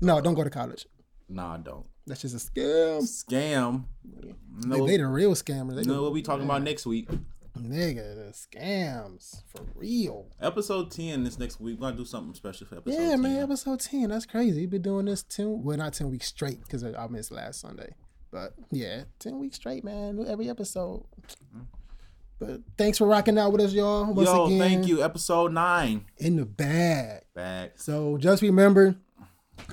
[0.00, 0.86] No, don't go to college.
[1.28, 1.86] nah, I don't.
[2.06, 3.02] That's just a scam.
[3.02, 3.84] Scam.
[4.04, 4.32] They,
[4.66, 5.76] No, they the real scammers.
[5.76, 7.08] They know what we talking about next week.
[7.58, 10.26] Nigga, the scams for real.
[10.40, 11.78] Episode 10 this next week.
[11.78, 13.22] We're gonna do something special for episode Yeah, 10.
[13.22, 14.08] man, episode 10.
[14.10, 14.62] That's crazy.
[14.62, 17.94] You've been doing this 10, well, not 10 weeks straight because I missed last Sunday.
[18.30, 20.24] But yeah, 10 weeks straight, man.
[20.28, 21.04] Every episode.
[22.38, 24.12] But thanks for rocking out with us, y'all.
[24.12, 25.02] Once Yo, again, thank you.
[25.02, 26.04] Episode 9.
[26.18, 27.22] In the bag.
[27.34, 27.72] Back.
[27.76, 28.94] So just remember,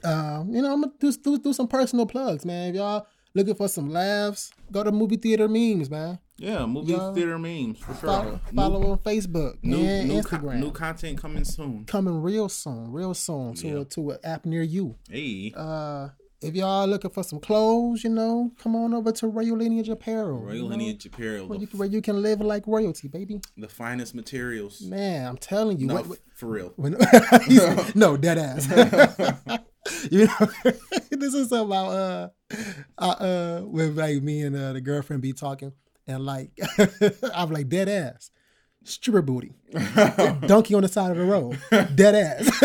[0.03, 2.69] uh, you know, I'm gonna do, do, do some personal plugs, man.
[2.69, 3.05] If y'all
[3.35, 6.17] looking for some laughs, go to movie theater memes, man.
[6.37, 7.13] Yeah, movie Yo.
[7.13, 8.09] theater memes for sure.
[8.09, 10.59] Follow, follow on Facebook new, and new, Instagram.
[10.59, 11.85] new content coming soon.
[11.85, 13.79] Coming real soon, real soon to Yeah.
[13.79, 14.95] a, to an app near you.
[15.09, 16.09] Hey, Uh,
[16.41, 20.39] if y'all looking for some clothes, you know, come on over to Royal Lineage Apparel.
[20.41, 23.39] Royal you know, Lineage Apparel, Where you, where you can live like royalty, baby.
[23.57, 24.81] the finest materials.
[24.81, 25.87] Man, I'm telling you.
[25.87, 26.73] No, what- what- for real.
[26.75, 26.97] When,
[27.95, 28.67] no, dead ass.
[30.11, 30.47] you know,
[31.11, 32.29] this is about uh,
[32.97, 35.71] uh, uh, with like me and uh, the girlfriend be talking,
[36.07, 36.51] and like
[37.33, 38.31] I'm like dead ass,
[38.83, 39.53] stripper booty,
[40.47, 41.59] donkey on the side of the road,
[41.95, 42.59] dead ass,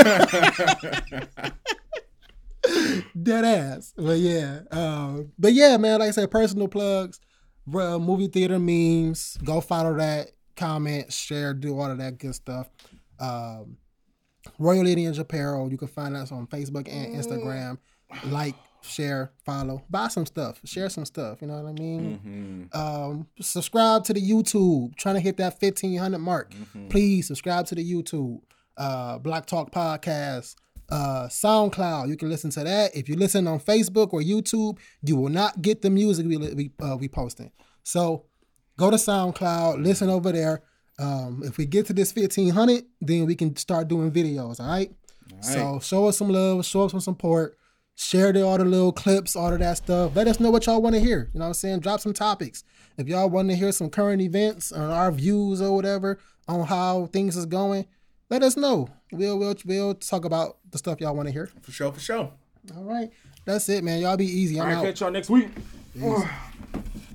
[3.23, 3.93] dead ass.
[3.97, 6.01] But yeah, uh, but yeah, man.
[6.01, 7.21] Like I said, personal plugs,
[7.67, 9.37] movie theater memes.
[9.45, 12.69] Go follow that, comment, share, do all of that good stuff.
[13.19, 13.77] Um,
[14.59, 15.71] Royal Lineage Apparel.
[15.71, 17.79] You can find us on Facebook and Instagram.
[18.25, 21.39] Like, share, follow, buy some stuff, share some stuff.
[21.41, 22.69] You know what I mean?
[22.73, 22.77] Mhm.
[22.77, 24.95] Um, subscribe to the YouTube.
[24.97, 26.53] Trying to hit that fifteen hundred mark.
[26.89, 28.41] Please subscribe to the YouTube.
[28.77, 30.55] Uh, Black Talk Podcast.
[30.91, 32.09] Uh, SoundCloud.
[32.09, 32.97] You can listen to that.
[32.97, 36.71] If you listen on Facebook or YouTube, you will not get the music we we
[36.81, 37.53] uh, we posting.
[37.85, 38.25] So
[38.77, 40.63] go to SoundCloud, listen over there.
[40.99, 44.59] Um, if we get to this fifteen hundred, then we can start doing videos.
[44.61, 44.91] All right.
[45.43, 47.57] So show us some love, show us some support,
[48.01, 50.17] share the, all the little clips, all of that stuff.
[50.17, 51.29] Let us know what y'all want to hear.
[51.33, 51.81] You know what I'm saying?
[51.81, 52.65] Drop some topics.
[52.97, 56.19] If y'all want to hear some current events or our views or whatever
[56.49, 57.87] on how things is going,
[58.31, 58.89] let us know.
[59.13, 61.51] We'll we'll we'll talk about the stuff y'all want to hear.
[61.63, 62.33] For sure, for sure.
[62.77, 63.11] All right.
[63.45, 64.01] That's it, man.
[64.01, 64.61] Y'all be easy.
[64.61, 64.85] I'm All right, out.
[64.85, 65.49] catch y'all next week.